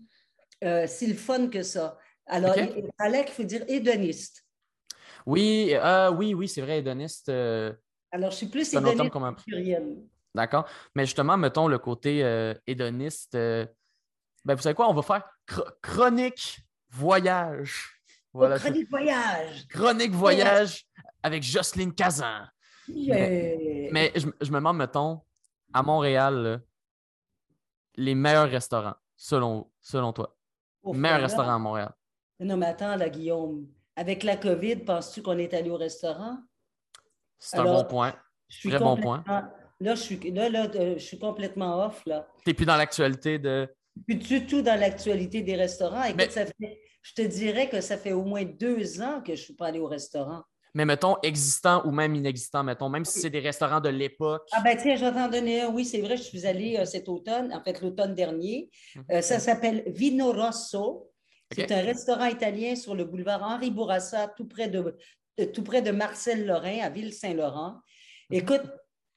[0.63, 1.97] euh, si le fun que ça.
[2.27, 4.45] Alors, il fallait qu'il faut dire hédoniste.
[5.25, 7.29] Oui, euh, oui, oui, c'est vrai, hédoniste.
[7.29, 7.73] Euh,
[8.11, 9.11] Alors, je suis plus hédoniste
[10.35, 10.67] D'accord.
[10.95, 12.19] Mais justement, mettons le côté
[12.67, 13.33] hédoniste.
[13.33, 13.67] ben,
[14.45, 14.89] vous savez quoi?
[14.89, 15.23] On va faire
[15.81, 17.92] chronique voyage.
[18.33, 19.67] Voilà, chronique voyage.
[19.67, 20.85] Chronique voyage
[21.21, 22.45] avec Jocelyne Kazan.
[22.87, 25.21] Mais, je, me demande, mettons,
[25.71, 26.61] à Montréal,
[27.95, 30.35] les meilleurs restaurants, selon, selon toi?
[30.83, 31.93] meilleurs restaurants à Montréal.
[32.39, 36.39] Non, mais attends, là, Guillaume, avec la COVID, penses-tu qu'on est allé au restaurant?
[37.37, 38.15] C'est un bon point.
[38.63, 39.23] Très bon point.
[39.79, 42.03] Là, je suis, là, là, euh, je suis complètement off.
[42.05, 42.11] Tu
[42.47, 43.67] n'es plus dans l'actualité de.
[44.05, 46.03] Plus du tout dans l'actualité des restaurants.
[46.03, 49.41] Écoute, ça fait, je te dirais que ça fait au moins deux ans que je
[49.41, 50.43] ne suis pas allé au restaurant.
[50.73, 54.47] Mais mettons existant ou même inexistant, mettons, même si c'est des restaurants de l'époque.
[54.53, 55.69] Ah ben tiens, je vais t'en donner un.
[55.69, 58.71] Oui, c'est vrai, je suis allée euh, cet automne, en fait l'automne dernier.
[58.95, 59.03] Mhm.
[59.11, 61.11] Euh, ça s'appelle Vino Rosso.
[61.51, 64.97] C'est un restaurant italien sur le boulevard Henri Bourassa, tout près de,
[65.53, 67.79] tout près de Marcel Lorrain, à Ville-Saint-Laurent.
[68.31, 68.37] Mhm.
[68.37, 68.63] Écoute,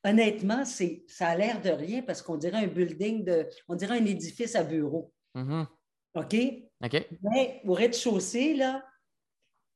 [0.04, 4.04] honnêtement, ça a l'air de rien parce qu'on dirait un building, de, on dirait un
[4.04, 5.14] édifice à bureau.
[5.34, 5.66] Mhm.
[6.14, 6.36] OK?
[6.84, 7.08] OK?
[7.22, 8.84] Mais au rez-de-chaussée, là,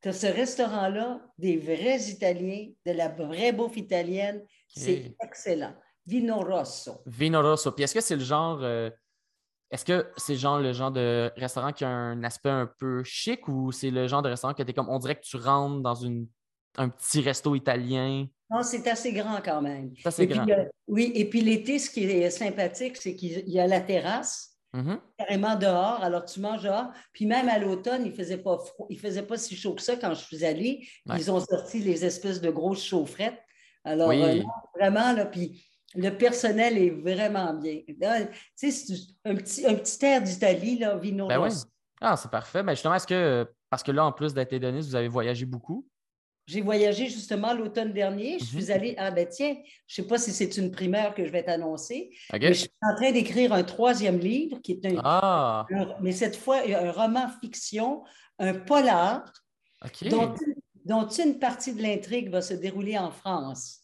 [0.02, 4.42] tu as ce restaurant-là, des vrais Italiens, de la vraie bouffe italienne.
[4.68, 5.74] C'est excellent.
[6.06, 7.02] Vino Rosso.
[7.06, 7.72] Vino Rosso.
[7.72, 8.60] Puis est-ce que c'est le genre.
[8.62, 8.90] Euh,
[9.70, 13.46] est-ce que c'est genre le genre de restaurant qui a un aspect un peu chic
[13.46, 15.94] ou c'est le genre de restaurant que tu comme on dirait que tu rentres dans
[15.94, 16.26] une,
[16.76, 18.26] un petit resto italien?
[18.50, 19.92] Non, c'est assez grand quand même.
[19.96, 20.48] C'est assez grand.
[20.48, 24.49] Euh, oui, et puis l'été, ce qui est sympathique, c'est qu'il y a la terrasse,
[24.74, 24.98] mm-hmm.
[25.18, 26.02] carrément dehors.
[26.02, 26.90] Alors tu manges dehors.
[27.12, 28.58] Puis même à l'automne, il ne faisait pas
[28.88, 30.86] il faisait pas si chaud que ça quand je suis allée.
[31.06, 33.40] Ils ont sorti les espèces de grosses chaufferettes.
[33.84, 34.42] Alors, euh,
[34.78, 35.64] vraiment, là, puis
[35.94, 37.80] le personnel est vraiment bien.
[37.86, 37.96] Tu
[38.54, 38.94] sais, c'est
[39.24, 41.48] un petit, un petit air d'Italie, là, Vino ben oui.
[42.00, 42.62] Ah, c'est parfait.
[42.62, 45.86] Mais justement, est-ce que, parce que là, en plus d'être hédoniste, vous avez voyagé beaucoup?
[46.50, 48.40] J'ai voyagé justement l'automne dernier.
[48.40, 48.70] Je suis mhm.
[48.72, 49.54] allée, ah ben tiens,
[49.86, 52.70] je ne sais pas si c'est une primeur que je vais t'annoncer, mais je suis
[52.82, 55.64] en train d'écrire un troisième livre qui est un, ah.
[56.00, 58.02] mais cette fois un roman fiction,
[58.40, 59.32] un polar,
[60.10, 60.34] dont,
[60.84, 63.82] dont une partie de l'intrigue va se dérouler en France.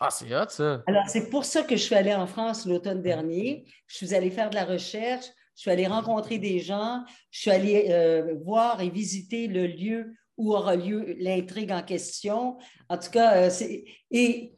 [0.00, 0.82] Ah, c'est hot, ça.
[0.88, 3.66] Alors, c'est pour ça que je suis allée en France l'automne dernier.
[3.86, 7.50] Je suis allée faire de la recherche, je suis allée rencontrer des gens, je suis
[7.52, 12.58] allée euh, voir et visiter le lieu où aura lieu l'intrigue en question.
[12.88, 13.84] En tout cas, euh, c'est.
[14.10, 14.54] Et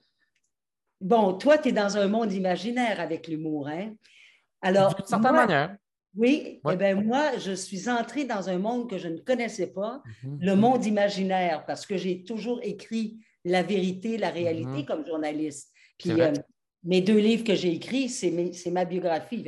[1.00, 3.92] bon, toi, tu es dans un monde imaginaire avec l'humour, hein?
[4.60, 4.94] Alors.
[4.94, 5.76] D'une certaine manière.
[6.14, 10.02] Oui, eh bien, moi, je suis entrée dans un monde que je ne connaissais pas,
[10.22, 10.38] mhm.
[10.42, 14.84] le monde imaginaire, parce que j'ai toujours écrit la vérité, la réalité mm-hmm.
[14.84, 15.72] comme journaliste.
[15.98, 16.32] Puis euh,
[16.84, 19.44] mes deux livres que j'ai écrits, c'est ma biographie.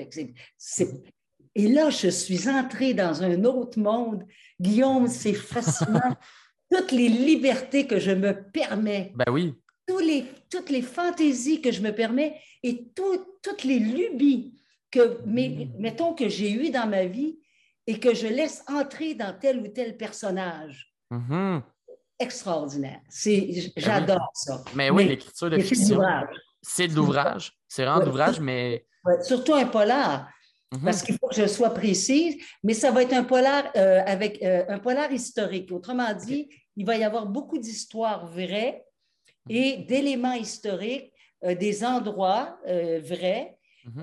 [1.55, 4.25] Et là, je suis entrée dans un autre monde.
[4.61, 6.17] Guillaume, c'est fascinant.
[6.71, 9.13] Toutes les libertés que je me permets.
[9.15, 9.55] Ben oui.
[9.87, 14.55] Tous les, toutes les fantaisies que je me permets et toutes les lubies
[14.91, 15.79] que, mm-hmm.
[15.79, 17.39] mettons, que j'ai eues dans ma vie
[17.87, 20.93] et que je laisse entrer dans tel ou tel personnage.
[21.13, 21.61] Mm-hmm
[22.19, 23.01] extraordinaire.
[23.09, 24.63] C'est, j'adore ça.
[24.75, 26.01] Mais oui, l'écriture de fiction,
[26.63, 27.53] c'est de l'ouvrage.
[27.69, 28.87] C'est vraiment de l'ouvrage, mais...
[29.23, 30.29] surtout un polar,
[30.79, 30.85] mhm.
[30.85, 34.43] parce qu'il faut que je sois précise, mais ça va être un polar euh, avec
[34.43, 35.71] euh, un polar historique.
[35.73, 38.85] Autrement dit, il va y avoir beaucoup d'histoires vraies
[39.49, 39.87] et mhm.
[39.87, 41.13] d'éléments historiques
[41.43, 44.03] des endroits vrais mhm.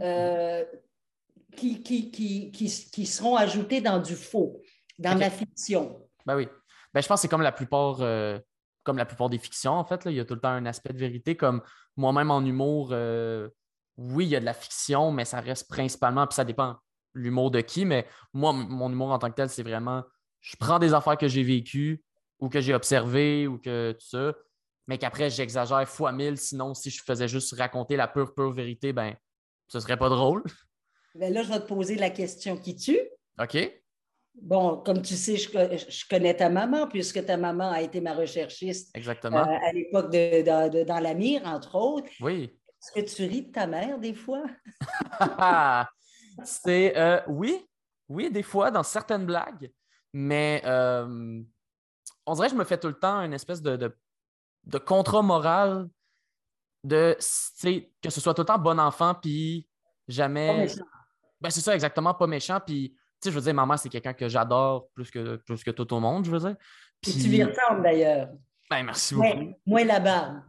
[1.56, 4.62] qui, qui, qui, qui, seront ajoutés dans du faux,
[5.00, 6.08] dans la fiction.
[6.28, 6.48] Ben oui.
[6.94, 8.00] Ben, je pense que c'est comme la plupart
[8.84, 10.06] comme la plupart des fictions, en fait.
[10.06, 11.36] Là, il y a tout le temps un aspect de vérité.
[11.36, 11.62] Comme
[11.98, 13.50] moi-même en humour, euh,
[14.10, 16.78] oui, il y a de la fiction, mais ça reste principalement, puis ça dépend
[17.14, 20.04] l'humour de qui, mais moi, mon humour en tant que tel, c'est vraiment
[20.42, 22.04] je prends des affaires que j'ai vécues
[22.40, 24.34] ou que j'ai observées ou que tout ça,
[24.88, 26.38] mais qu'après, j'exagère fois mille.
[26.38, 29.16] Sinon, si je faisais juste raconter la pure, pure vérité, ben,
[29.68, 30.44] ce serait pas drôle.
[31.14, 33.02] Ben là, je vais te poser la question qui tue.
[33.38, 33.58] OK.
[34.34, 38.96] Bon, comme tu sais, je, connais ta maman, puisque ta maman a été ma recherchiste
[38.96, 39.40] Exactement.
[39.46, 42.10] Euh, à l'époque de, dans la mire, entre autres.
[42.22, 42.58] Oui.
[42.82, 44.44] Est-ce que tu ris de ta mère des fois?
[46.44, 47.68] C'est euh, oui,
[48.10, 49.72] oui, des fois, dans certaines blagues,
[50.14, 51.42] mais euh,
[52.26, 55.90] on dirait que je me fais tout le temps une espèce de, de, contrat moral
[56.84, 57.16] de
[58.02, 59.68] que ce soit tout le temps bon enfant, puis
[60.08, 60.48] jamais.
[60.48, 60.86] Pas méchant.
[61.40, 64.28] Ben, c'est ça, exactement, pas méchant, puis sais, je veux dire, maman, c'est quelqu'un que
[64.28, 66.56] j'adore plus que, plus que tout au monde, je veux dire.
[67.02, 67.14] Puis...
[67.14, 68.30] tu lui ressembles d'ailleurs.
[68.70, 69.54] Ben, merci beaucoup.
[69.66, 70.42] Moins, la barbe.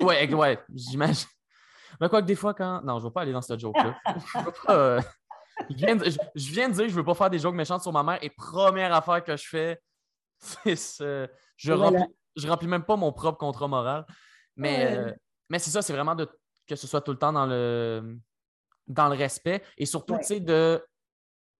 [0.00, 1.28] ouais, ouais, j'imagine.
[2.00, 2.82] Mais quoi que des fois, quand.
[2.82, 3.98] Non, je ne veux pas aller dans ce joke-là.
[4.70, 5.00] Euh,
[5.70, 6.04] je, viens de...
[6.04, 8.02] je, viens de dire que je ne veux pas faire des jokes méchantes sur ma
[8.02, 9.80] mère et première affaire que je fais,
[10.38, 11.28] c'est ce.
[11.56, 12.04] Je, remplis...
[12.36, 14.06] je remplis même pas mon propre contrat moral.
[14.56, 15.12] Mais, euh,
[15.48, 16.28] mais c'est ça, c'est vraiment de...
[16.68, 18.18] que ce soit tout le temps dans le,
[18.86, 20.84] dans le respect et surtout, tu sais, de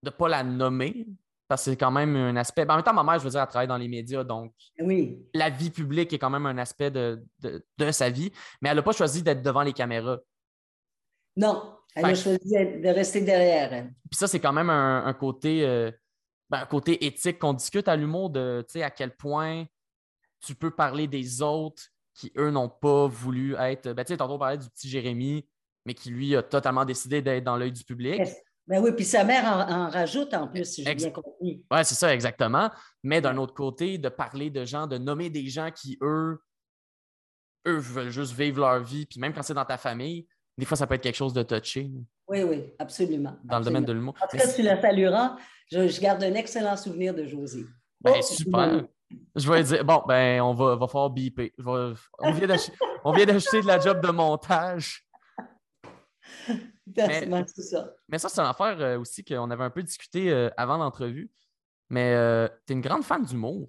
[0.02, 1.06] ne pas la nommer,
[1.48, 2.66] parce que c'est quand même un aspect.
[2.66, 4.52] Ben, en même temps, ma mère, je veux dire, elle travaille dans les médias, donc
[4.80, 5.18] oui.
[5.34, 7.24] la vie publique est quand même un aspect de,
[7.90, 8.30] sa vie,
[8.60, 10.18] mais elle n'a pas choisi d'être devant les caméras.
[11.36, 13.88] Non, elle a choisi de rester derrière.
[14.10, 15.90] Puis ça, c'est quand même un, côté, euh,
[16.50, 19.64] ben, un côté éthique qu'on discute à l'humour de à quel point
[20.44, 21.82] tu peux parler des autres
[22.14, 23.92] qui, eux, n'ont pas voulu être.
[23.92, 25.48] Ben, tu sais, tantôt, on parlait du petit Jérémy,
[25.86, 28.20] mais qui, lui, a totalement décidé d'être dans l'œil du public.
[28.68, 31.64] Ben oui, puis sa mère en, rajoute en plus, si j'ai bien compris.
[31.70, 32.70] Oui, c'est ça, exactement.
[33.02, 36.38] Mais d'un autre côté, de parler de gens, de nommer des gens qui, eux,
[37.66, 40.26] eux veulent juste vivre leur vie, puis même quand c'est dans ta famille,
[40.58, 41.90] des fois, ça peut être quelque chose de touché.
[42.26, 43.38] Oui, oui, absolument.
[43.42, 44.14] Dans le domaine de l'humour.
[44.20, 45.36] En tout cas, tu la salueras.
[45.72, 47.64] Je, garde un excellent souvenir de Josie.
[48.00, 48.84] Ben, oh, super.
[49.34, 51.54] Je vais dire, bon, ben, on va, va faire biper.
[51.64, 55.07] on vient d'acheter de la job de montage.
[56.96, 57.94] mais, ça.
[58.08, 61.30] Mais ça, c'est une affaire euh, aussi qu'on avait un peu discuté euh, avant l'entrevue.
[61.90, 63.68] Mais euh, tu es une grande fan d'humour.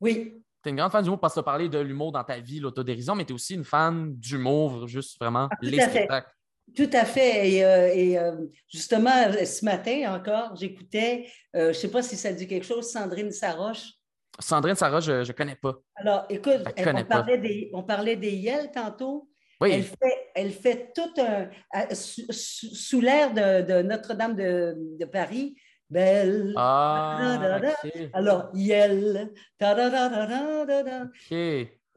[0.00, 0.42] Oui.
[0.62, 2.38] Tu es une grande fan d'humour parce que tu as parlé de l'humour dans ta
[2.38, 6.30] vie, l'autodérision, mais tu es aussi une fan d'humour, juste vraiment ah, les spectacles.
[6.74, 7.50] Tout à fait.
[7.96, 8.18] Et,
[8.68, 13.30] justement, ce matin encore, j'écoutais, je ne sais pas si ça dit quelque chose, Sandrine
[13.30, 13.92] Saroche.
[14.40, 15.76] Sandrine Saroche, je ne connais pas.
[15.94, 19.30] Alors, écoute, on, parlait des, on parlait des Yel tantôt.
[19.62, 21.48] Elle, fait, elle fait tout un.
[21.92, 25.56] Sous, l'air de, Notre-Dame de, Paris,
[25.88, 26.52] Belle.
[26.56, 27.60] Ah,
[28.12, 29.32] Alors, Yel.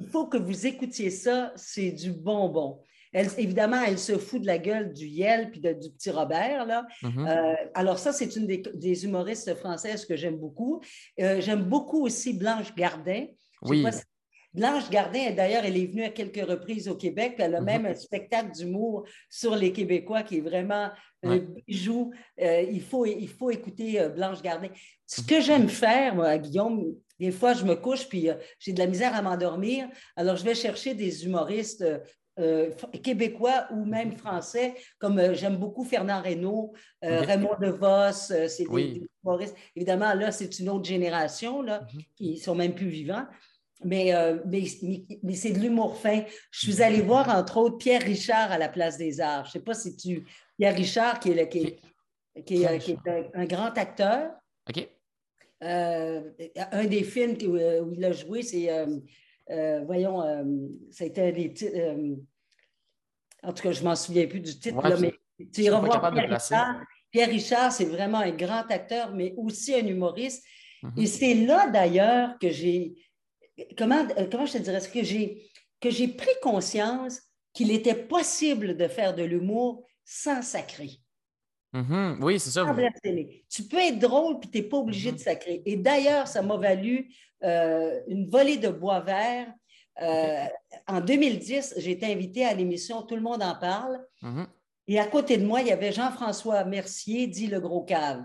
[0.02, 2.80] Il faut que vous écoutiez ça, c'est du bonbon.
[3.12, 6.66] Elle, évidemment, elle se fout de la gueule du Yel puis du petit Robert.
[6.66, 6.86] Là.
[7.02, 7.28] Mm-hmm.
[7.28, 10.82] Euh, alors, ça, c'est une des, humoristes françaises que j'aime beaucoup.
[11.20, 13.26] Euh, j'aime beaucoup aussi Blanche Gardin.
[13.64, 13.84] Oui.
[14.54, 17.36] Blanche Gardin, d'ailleurs, elle est venue à quelques reprises au Québec.
[17.38, 17.66] Elle a mhm.
[17.66, 20.90] même un spectacle d'humour sur les Québécois qui est vraiment
[21.24, 21.38] un
[21.68, 22.12] bijou.
[22.42, 24.70] Euh, il, faut, il faut écouter euh, Blanche Gardin.
[25.06, 28.80] Ce que j'aime faire, moi, Guillaume, des fois, je me couche puis euh, j'ai de
[28.80, 29.88] la misère à m'endormir.
[30.16, 31.86] Alors, je vais chercher des humoristes
[33.04, 36.72] québécois ou même français, comme j'aime beaucoup Fernand Reynaud,
[37.02, 38.14] Raymond DeVos,
[38.48, 39.58] c'est des, humoristes.
[39.76, 42.02] Évidemment, là, c'est une autre génération, là, mhm.
[42.16, 43.26] qui sont même plus vivants.
[43.86, 44.66] Euh, mais,
[45.24, 46.24] mais, c'est de l'humour fin.
[46.52, 49.46] Je suis allée voir, entre autres, Pierre Richard à la Place des Arts.
[49.46, 50.26] Je ne sais pas si tu...
[50.58, 51.50] Pierre Richard, qui est,
[52.46, 52.98] qui est,
[53.34, 54.32] un, grand acteur.
[54.70, 54.88] OK.
[55.64, 56.22] Euh,
[56.72, 58.70] un des films euh, où, il a joué, c'est...
[59.86, 60.22] voyons,
[60.92, 61.54] ça a été un des
[63.42, 65.14] en tout cas, je ne m'en souviens plus du titre, mais
[65.54, 66.82] tu iras voir Pierre Richard.
[67.12, 70.44] Pierre Richard, c'est vraiment un grand acteur, mais aussi un humoriste.
[70.84, 71.02] Mm-hmm.
[71.02, 72.94] Et c'est là, d'ailleurs, que j'ai
[73.78, 75.50] comment, euh, comment je te dirais, que j'ai,
[75.80, 77.22] que j'ai pris conscience
[77.54, 81.00] qu'il était possible de faire de l'humour sans sacrer.
[81.74, 82.24] Mm-hmm.
[82.24, 82.66] Oui, c'est ça.
[83.50, 85.24] Tu peux être drôle puis tu n'es pas obligé de mm-hmm.
[85.24, 85.62] sacrer.
[85.66, 89.52] Et d'ailleurs, ça m'a valu euh, une volée de bois vert.
[90.02, 90.46] Euh,
[90.88, 94.00] en 2010, j'ai été invitée à l'émission Tout le monde en parle.
[94.24, 94.48] Mm-hmm.
[94.88, 98.24] Et à côté de moi, il y avait Jean-François Mercier, dit le gros cave.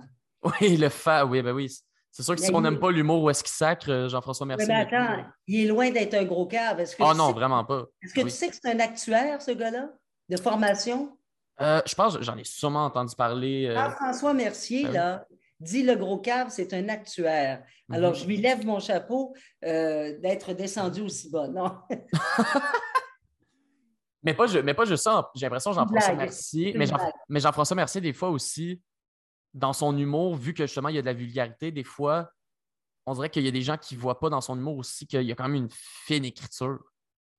[0.61, 1.75] Oui, le fa, oui, ben oui.
[2.15, 4.69] C'est sûr que si on n'aime pas l'humour où est-ce qu'il sacre, euh, Jean-François Mercier.
[4.69, 6.81] Mais attends, il est loin d'être un gros cave.
[7.01, 7.87] Oh non, vraiment pas.
[8.01, 9.89] Est-ce que tu sais que c'est un actuaire, ce gars-là,
[10.29, 11.19] de formation?
[11.61, 13.67] Euh, je pense, j'en ai sûrement entendu parler.
[13.67, 13.75] Euh...
[13.75, 15.27] Jean-François Mercier, ben là,
[15.59, 17.65] dit le gros cave, c'est un actuaire.
[17.91, 18.19] Alors, mhm.
[18.19, 19.35] je lui lève mon chapeau
[19.65, 21.49] euh, d'être descendu aussi bas.
[21.49, 21.79] Non?
[24.23, 25.33] mais, pas, mais pas juste ça.
[25.35, 26.77] J'ai l'impression Jean-François Mercier.
[27.29, 28.81] Mais Jean-François Mercier, des fois aussi,
[29.55, 32.31] dans son humour, vu que justement il y a de la vulgarité, des fois,
[33.07, 35.07] on dirait qu'il y a des gens qui ne voient pas dans son humour aussi
[35.07, 36.79] qu'il y a quand même une fine écriture.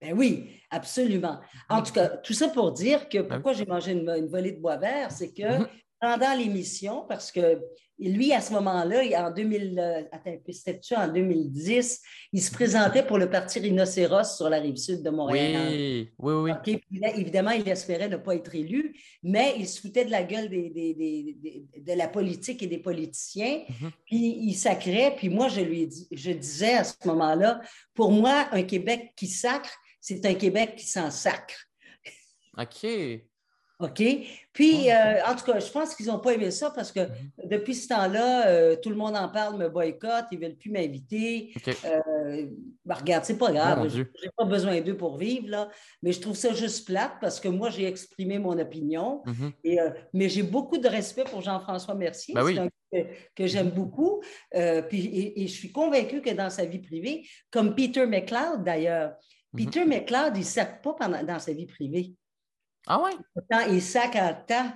[0.02, 1.40] Ben oui, absolument.
[1.70, 4.60] En tout cas, tout ça pour dire que ben pourquoi j'ai mangé une, volée de
[4.60, 7.60] bois vert, c'est que mm-hmm pendant l'émission, parce que
[7.98, 12.02] lui, à ce moment-là, en 2000, euh, en 2010,
[12.34, 15.68] il se présentait pour le parti Rhinocéros sur la rive sud de Montréal.
[15.72, 17.12] Oui, oui, oui.
[17.16, 21.94] évidemment, il espérait ne pas être élu, mais il se foutait de la gueule de
[21.94, 23.92] la politique et des politiciens, mhm.
[24.06, 27.62] puis il sacrait, puis moi, je lui je disais à ce moment-là,
[27.94, 31.56] pour moi, un Québec qui sacre, c'est un Québec qui s'en sacre.
[32.58, 32.86] OK.
[33.80, 34.02] OK?
[34.54, 37.50] Puis, euh, en tout cas, je pense qu'ils n'ont pas aimé ça parce que mhm.
[37.50, 40.72] depuis ce temps-là, euh, tout le monde en parle, me boycotte, ils ne veulent plus
[40.72, 41.54] m'inviter.
[41.68, 42.48] Euh,
[42.86, 45.70] ben, regarde, c'est pas grave, je n'ai pas besoin d'eux pour vivre, là.
[46.02, 49.22] Mais je trouve ça juste plate parce que moi, j'ai exprimé mon opinion.
[49.26, 49.52] Mhm.
[49.66, 49.78] et,
[50.14, 52.34] mais j'ai beaucoup de respect pour Jean-François Mercier.
[52.34, 53.00] Ben un que,
[53.36, 54.22] que j'aime beaucoup.
[54.90, 59.16] puis, et, je suis convaincue que dans sa vie privée, comme Peter McLeod d'ailleurs,
[59.52, 59.66] mhm.
[59.66, 62.14] Peter McLeod, il ne sac pas pendant, dans sa vie privée.
[62.88, 63.12] Ah ouais?
[63.34, 64.72] Pourtant, il sac en temps.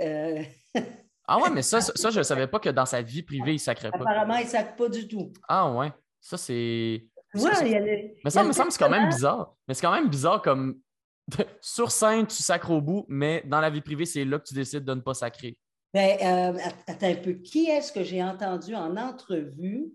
[0.00, 0.42] Euh,
[1.26, 3.54] ah ouais, mais ça, ça, je ne savais pas que dans sa vie privée, il
[3.54, 3.98] ne sacrait pas.
[3.98, 5.32] Apparemment, il ne sac pas du tout.
[5.48, 5.92] Ah ouais.
[6.20, 7.06] Ça, c'est.
[7.34, 7.80] Ouais, il y a
[8.24, 9.54] Mais ça me semble que c'est quand même bizarre.
[9.66, 10.80] Mais c'est quand même bizarre comme
[11.60, 14.54] sur scène, tu sacres au bout, mais dans la vie privée, c'est là que tu
[14.54, 15.56] décides de ne pas sacrer.
[15.94, 17.34] Ben, euh, attends un peu.
[17.34, 19.92] Qui est-ce que j'ai entendu en entrevue?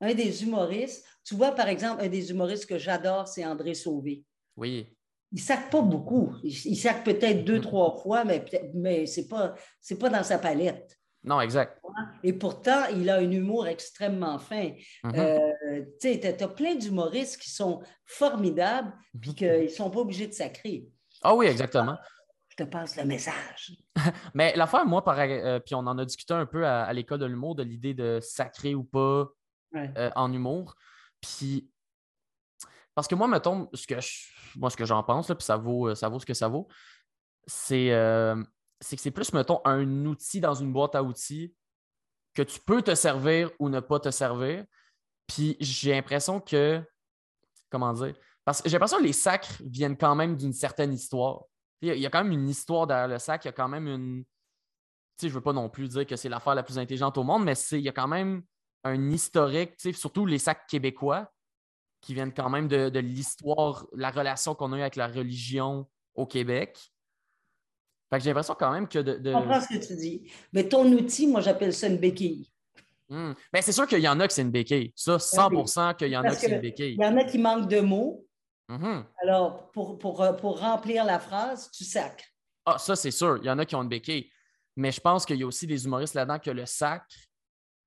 [0.00, 1.06] Un des humoristes.
[1.24, 4.24] Tu vois, par exemple, un des humoristes que j'adore, c'est André Sauvé.
[4.56, 4.86] Oui
[5.32, 6.34] il sac pas beaucoup.
[6.42, 7.62] Il, sac peut-être deux, mm-hmm.
[7.62, 9.54] trois fois, mais, mais ce n'est pas,
[10.00, 10.98] pas dans sa palette.
[11.24, 11.82] Non, exact.
[12.22, 14.70] Et pourtant, il a un humour extrêmement fin.
[15.04, 15.18] Mm-hmm.
[15.18, 19.34] Euh, tu as plein d'humoristes qui sont formidables puis mm-hmm.
[19.34, 20.86] qu'ils ne sont pas obligés de sacrer.
[21.22, 21.96] Ah oui, exactement.
[22.48, 23.76] Je te passe le message.
[24.34, 27.54] mais l'affaire, moi, euh, puis on en a discuté un peu à, l'école de l'humour,
[27.54, 29.28] de l'idée de sacrer ou pas
[29.74, 30.76] euh, en humour.
[31.20, 31.68] Puis
[32.96, 33.94] parce que moi, mettons, ce que
[34.56, 36.66] moi, ce que j'en pense, puis ça vaut, euh, ça vaut ce que ça vaut,
[37.70, 38.44] euh,
[38.80, 41.54] c'est que c'est plus, mettons, un outil dans une boîte à outils
[42.34, 44.64] que tu peux te servir ou ne pas te servir.
[45.26, 46.82] Puis j'ai l'impression que,
[47.68, 48.14] comment dire,
[48.46, 51.42] parce que j'ai l'impression que les sacres viennent quand même d'une certaine histoire.
[51.82, 53.86] Il y, a, quand même une histoire derrière le sac, il y a quand même
[53.86, 54.24] une.
[54.24, 57.24] Tu sais, je veux pas non plus dire que c'est l'affaire la plus intelligente au
[57.24, 58.42] monde, mais il y a quand même
[58.84, 61.30] un historique, surtout les sacs québécois
[62.06, 66.24] qui viennent quand même de, l'histoire, la relation qu'on a eue avec la religion au
[66.24, 66.78] Québec.
[68.08, 70.30] Fait que j'ai l'impression quand même que de, Je comprends ce que tu dis.
[70.52, 72.48] Mais ton outil, moi, j'appelle ça une béquille.
[73.08, 73.32] Hmm.
[73.52, 74.92] Ben, c'est sûr qu'il y en a qui c'est une béquille.
[74.94, 76.94] Ça, 100% ben qu'il y en a qui c'est une béquille.
[76.96, 78.24] Il y en a qui manquent de mots.
[78.68, 79.04] Mm-hmm.
[79.22, 82.24] Alors, pour, pour, pour, remplir la phrase, tu sacres.
[82.64, 83.38] Ah, ça, c'est sûr.
[83.38, 84.30] Il y en a qui ont une béquille.
[84.76, 87.02] Mais je pense qu'il y a aussi des humoristes là-dedans que le sac.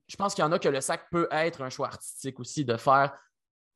[0.07, 2.65] Je pense qu'il y en a que le sac peut être un choix artistique aussi,
[2.65, 3.17] de faire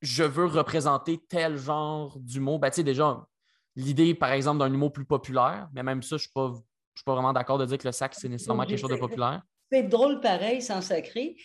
[0.03, 2.59] je veux représenter tel genre d'humour.
[2.59, 3.25] Ben, tu sais, déjà,
[3.75, 6.53] l'idée, par exemple, d'un humour plus populaire, mais même ça, je ne suis, pas,
[6.95, 9.41] suis pas vraiment d'accord de dire que le sac, c'est nécessairement quelque chose de populaire.
[9.71, 11.37] C'est drôle pareil, sans sacré.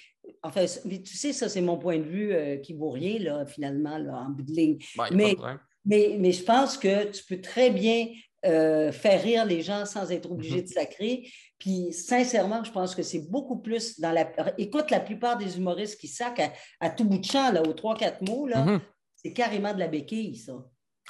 [0.42, 3.96] Enfin, tu sais, ça, c'est mon point de vue euh, qui vaut rien, là, finalement,
[3.96, 4.78] là, en bout de ligne.
[4.96, 5.36] Ben, mais,
[5.84, 8.08] mais, mais, je pense que tu peux très bien
[8.46, 10.68] euh, faire rire les gens sans être obligé mm-hmm.
[10.68, 11.30] de sacrer.
[11.58, 14.30] Puis, sincèrement, je pense que c'est beaucoup plus dans la.
[14.58, 17.96] Écoute, la plupart des humoristes qui sacrent à, tout bout de champ, là, aux trois,
[17.96, 18.80] quatre mots, là, mm-hmm.
[19.16, 20.52] c'est carrément de la béquille, ça.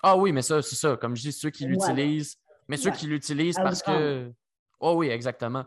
[0.03, 0.97] Ah oui, mais ça, c'est ça.
[0.97, 2.37] Comme je dis, ceux qui l'utilisent.
[2.69, 4.33] Mais ceux qui l'utilisent parce que.
[4.81, 5.65] Oh oui, exactement.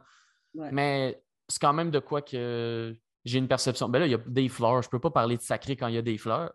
[0.53, 2.95] Mais c'est quand même de quoi que
[3.25, 3.89] j'ai une perception.
[3.89, 4.81] Ben là, il y a des fleurs.
[4.81, 6.51] Je ne peux pas parler de sacré quand il y a des fleurs.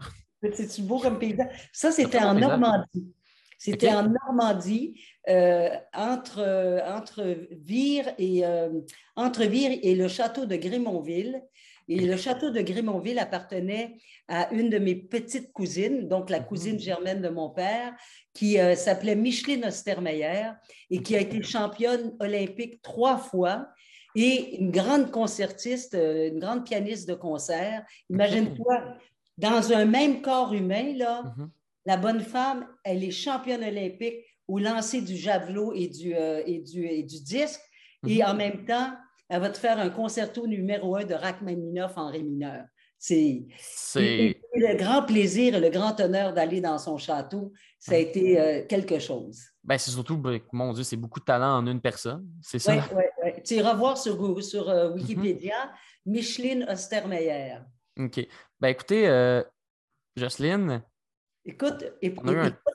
[0.53, 1.71] C'est-tu beau comme paysage?
[1.73, 3.15] Ça, c'était en Normandie.
[3.59, 8.81] C'était en Normandie, euh, entre, entre, Vire et, euh,
[9.17, 11.43] entre Vire et le château de Grémonville.
[11.89, 13.97] Et le château de Grémonville appartenait
[14.27, 16.81] à une de mes petites cousines, donc la cousine mhm.
[16.81, 17.95] germaine de mon père,
[18.35, 20.51] qui euh, s'appelait Micheline Ostermeyer
[20.91, 23.69] et qui a été championne olympique trois fois
[24.17, 27.85] et une grande concertiste, une grande pianiste de concert.
[28.11, 28.97] Imagine-toi,
[29.39, 31.51] dans un même corps humain, là, mhm.
[31.87, 36.59] La bonne femme, elle est championne olympique au lancer du javelot et du, euh, et
[36.59, 37.61] du, et du disque.
[38.07, 38.29] Et mhm.
[38.29, 38.93] en même temps,
[39.29, 42.65] elle va te faire un concerto numéro un de Rachmaninoff en ré mineur.
[42.99, 43.47] C'est
[44.55, 47.53] le grand plaisir et le grand honneur d'aller dans son château.
[47.79, 49.43] Ça a été euh, quelque chose.
[49.63, 52.27] Ben, c'est surtout, ben, mon Dieu, c'est beaucoup de talent en une personne.
[52.41, 52.75] C'est ça?
[52.75, 53.43] Oui, oui, oui.
[53.45, 54.95] Tu iras voir sur, sur euh, mhm.
[54.97, 55.73] Wikipédia
[56.07, 57.59] Micheline Ostermeyer.
[57.99, 58.27] OK.
[58.61, 59.43] Ben, écoutez, euh,
[60.17, 60.83] Jocelyne.
[61.49, 62.27] Écoute, écoute,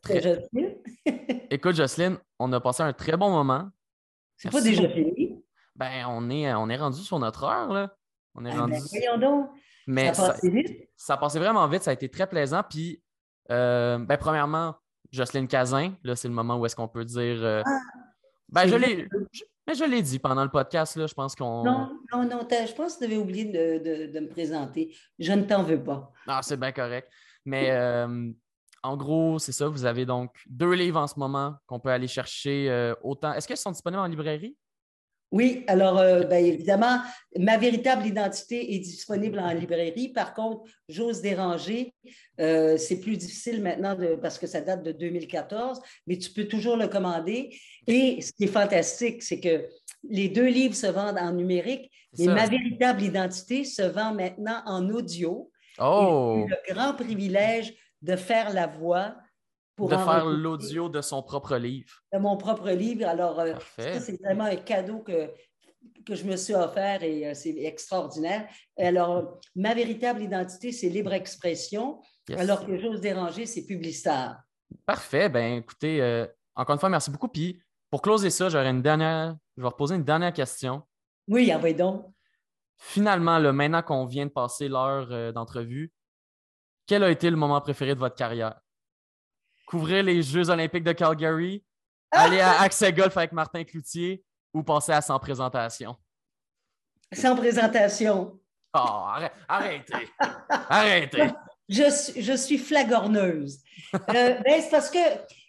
[0.07, 0.75] Jocelyne.
[1.49, 3.69] écoute, Jocelyne, on a passé un très bon moment.
[4.37, 5.43] C'est pas déjà fini?
[5.75, 7.93] Ben, on est, on est rendu sur notre heure, là.
[8.33, 8.73] On est ah, rendu.
[8.73, 9.49] Ben, voyons donc.
[9.87, 10.89] Mais ça, passé vite.
[10.95, 12.63] ça a passé vraiment vite, ça a été très plaisant.
[12.67, 13.03] Puis,
[13.51, 14.75] euh, ben, premièrement,
[15.11, 17.43] Jocelyne Cazin, là, c'est le moment où est-ce qu'on peut dire.
[17.43, 17.79] Euh, ah,
[18.47, 19.07] ben, je l'ai.
[19.67, 21.63] Mais je l'ai dit pendant le podcast, là, je pense qu'on.
[21.63, 24.95] Non, non, non, je pense que tu avais oublié de, me présenter.
[25.19, 26.13] Je ne t'en veux pas.
[26.25, 27.11] Non, c'est bien correct.
[27.43, 28.31] Mais euh,
[28.83, 29.67] en gros, c'est ça.
[29.67, 33.33] Vous avez donc deux livres en ce moment qu'on peut aller chercher autant.
[33.33, 34.55] Est-ce qu'ils sont disponibles en librairie?
[35.31, 36.99] Oui, alors euh, ben, évidemment,
[37.37, 40.09] ma véritable identité est disponible en librairie.
[40.09, 41.93] Par contre, j'ose déranger.
[42.41, 46.75] Euh, c'est plus difficile maintenant parce que ça date de 2014, mais tu peux toujours
[46.75, 47.57] le commander.
[47.87, 49.65] Et ce qui est fantastique, c'est que
[50.09, 54.89] les deux livres se vendent en numérique, mais ma véritable identité se vend maintenant en
[54.89, 55.49] audio.
[55.79, 56.45] Oh!
[56.49, 59.15] le grand privilège de faire la voix
[59.89, 62.03] de faire l'audio de son propre livre.
[62.13, 63.07] De mon propre livre.
[63.07, 65.31] Alors, euh, ça, c'est vraiment un cadeau que,
[66.05, 68.47] que je me suis offert et euh, c'est extraordinaire.
[68.77, 72.01] Alors, ma véritable identité, c'est libre expression,
[72.37, 74.41] alors que j'ose déranger, c'est publicitaire.
[74.85, 75.29] Parfait.
[75.29, 76.25] Ben, écoutez, euh,
[76.55, 77.27] encore une fois, merci beaucoup.
[77.27, 80.83] Puis, pour closer ça, j'aurais une dernière, je vais reposer une dernière question.
[81.27, 82.05] Oui, envoyez donc.
[82.77, 85.91] Finalement, là, maintenant qu'on vient de passer l'heure d'entrevue,
[86.91, 88.59] quel a été le moment préféré de votre carrière?
[89.65, 91.63] couvrir les Jeux olympiques de Calgary,
[92.11, 95.95] aller à Accès Golf avec Martin Cloutier ou passer à Sans présentation?
[97.13, 98.37] Sans présentation.
[98.73, 99.05] Oh,
[99.47, 100.09] arrêtez.
[100.49, 101.29] arrêtez.
[101.69, 101.83] Je,
[102.19, 103.61] je, suis flagorneuse.
[103.93, 104.99] Euh, ben, c'est parce que,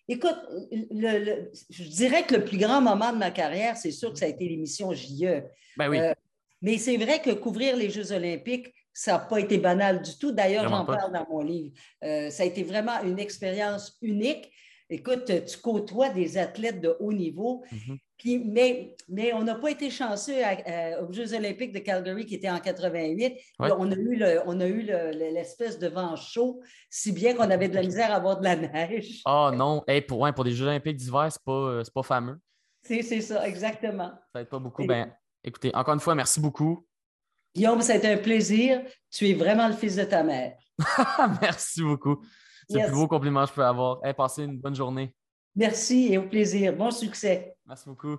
[0.07, 0.39] écoute,
[0.71, 4.27] le, je dirais que le plus grand moment de ma carrière, c'est sûr que ça
[4.27, 5.43] a été l'émission JE.
[5.77, 5.99] Ben oui.
[5.99, 6.15] Euh,
[6.61, 10.33] mais c'est vrai que couvrir les Jeux olympiques, ça n'a pas été banal du tout.
[10.33, 11.73] D'ailleurs, j'en parle dans mon livre.
[12.05, 14.53] Euh, ça a été vraiment une expérience unique.
[14.91, 17.65] Écoute, tu côtoies des athlètes de haut niveau.
[17.73, 17.99] Mhm.
[18.19, 20.35] Puis, mais, mais on n'a pas été chanceux
[21.01, 23.37] aux Jeux olympiques de Calgary qui étaient en 88.
[23.59, 27.75] on a eu, on a eu l'espèce de vent chaud, si bien qu'on avait de
[27.75, 29.23] la misère à avoir de la neige.
[29.27, 32.39] Oh non, pour, pour des Jeux olympiques d'hiver, ce n'est pas, pas fameux.
[32.83, 34.13] C'est ça, exactement.
[34.33, 34.85] Ça n'aide pas beaucoup.
[34.85, 35.13] Ben,
[35.43, 36.87] écoutez, encore une fois, merci beaucoup.
[37.55, 38.83] Guillaume, ça a été un plaisir.
[39.11, 40.57] Tu es vraiment le fils de ta mère.
[41.41, 42.25] Merci beaucoup.
[42.69, 44.05] C'est le plus beau compliment que je peux avoir.
[44.05, 45.15] Hey, passez une bonne journée.
[45.55, 46.75] Merci et au plaisir.
[46.75, 47.55] Bon succès.
[47.67, 48.17] Merci beaucoup.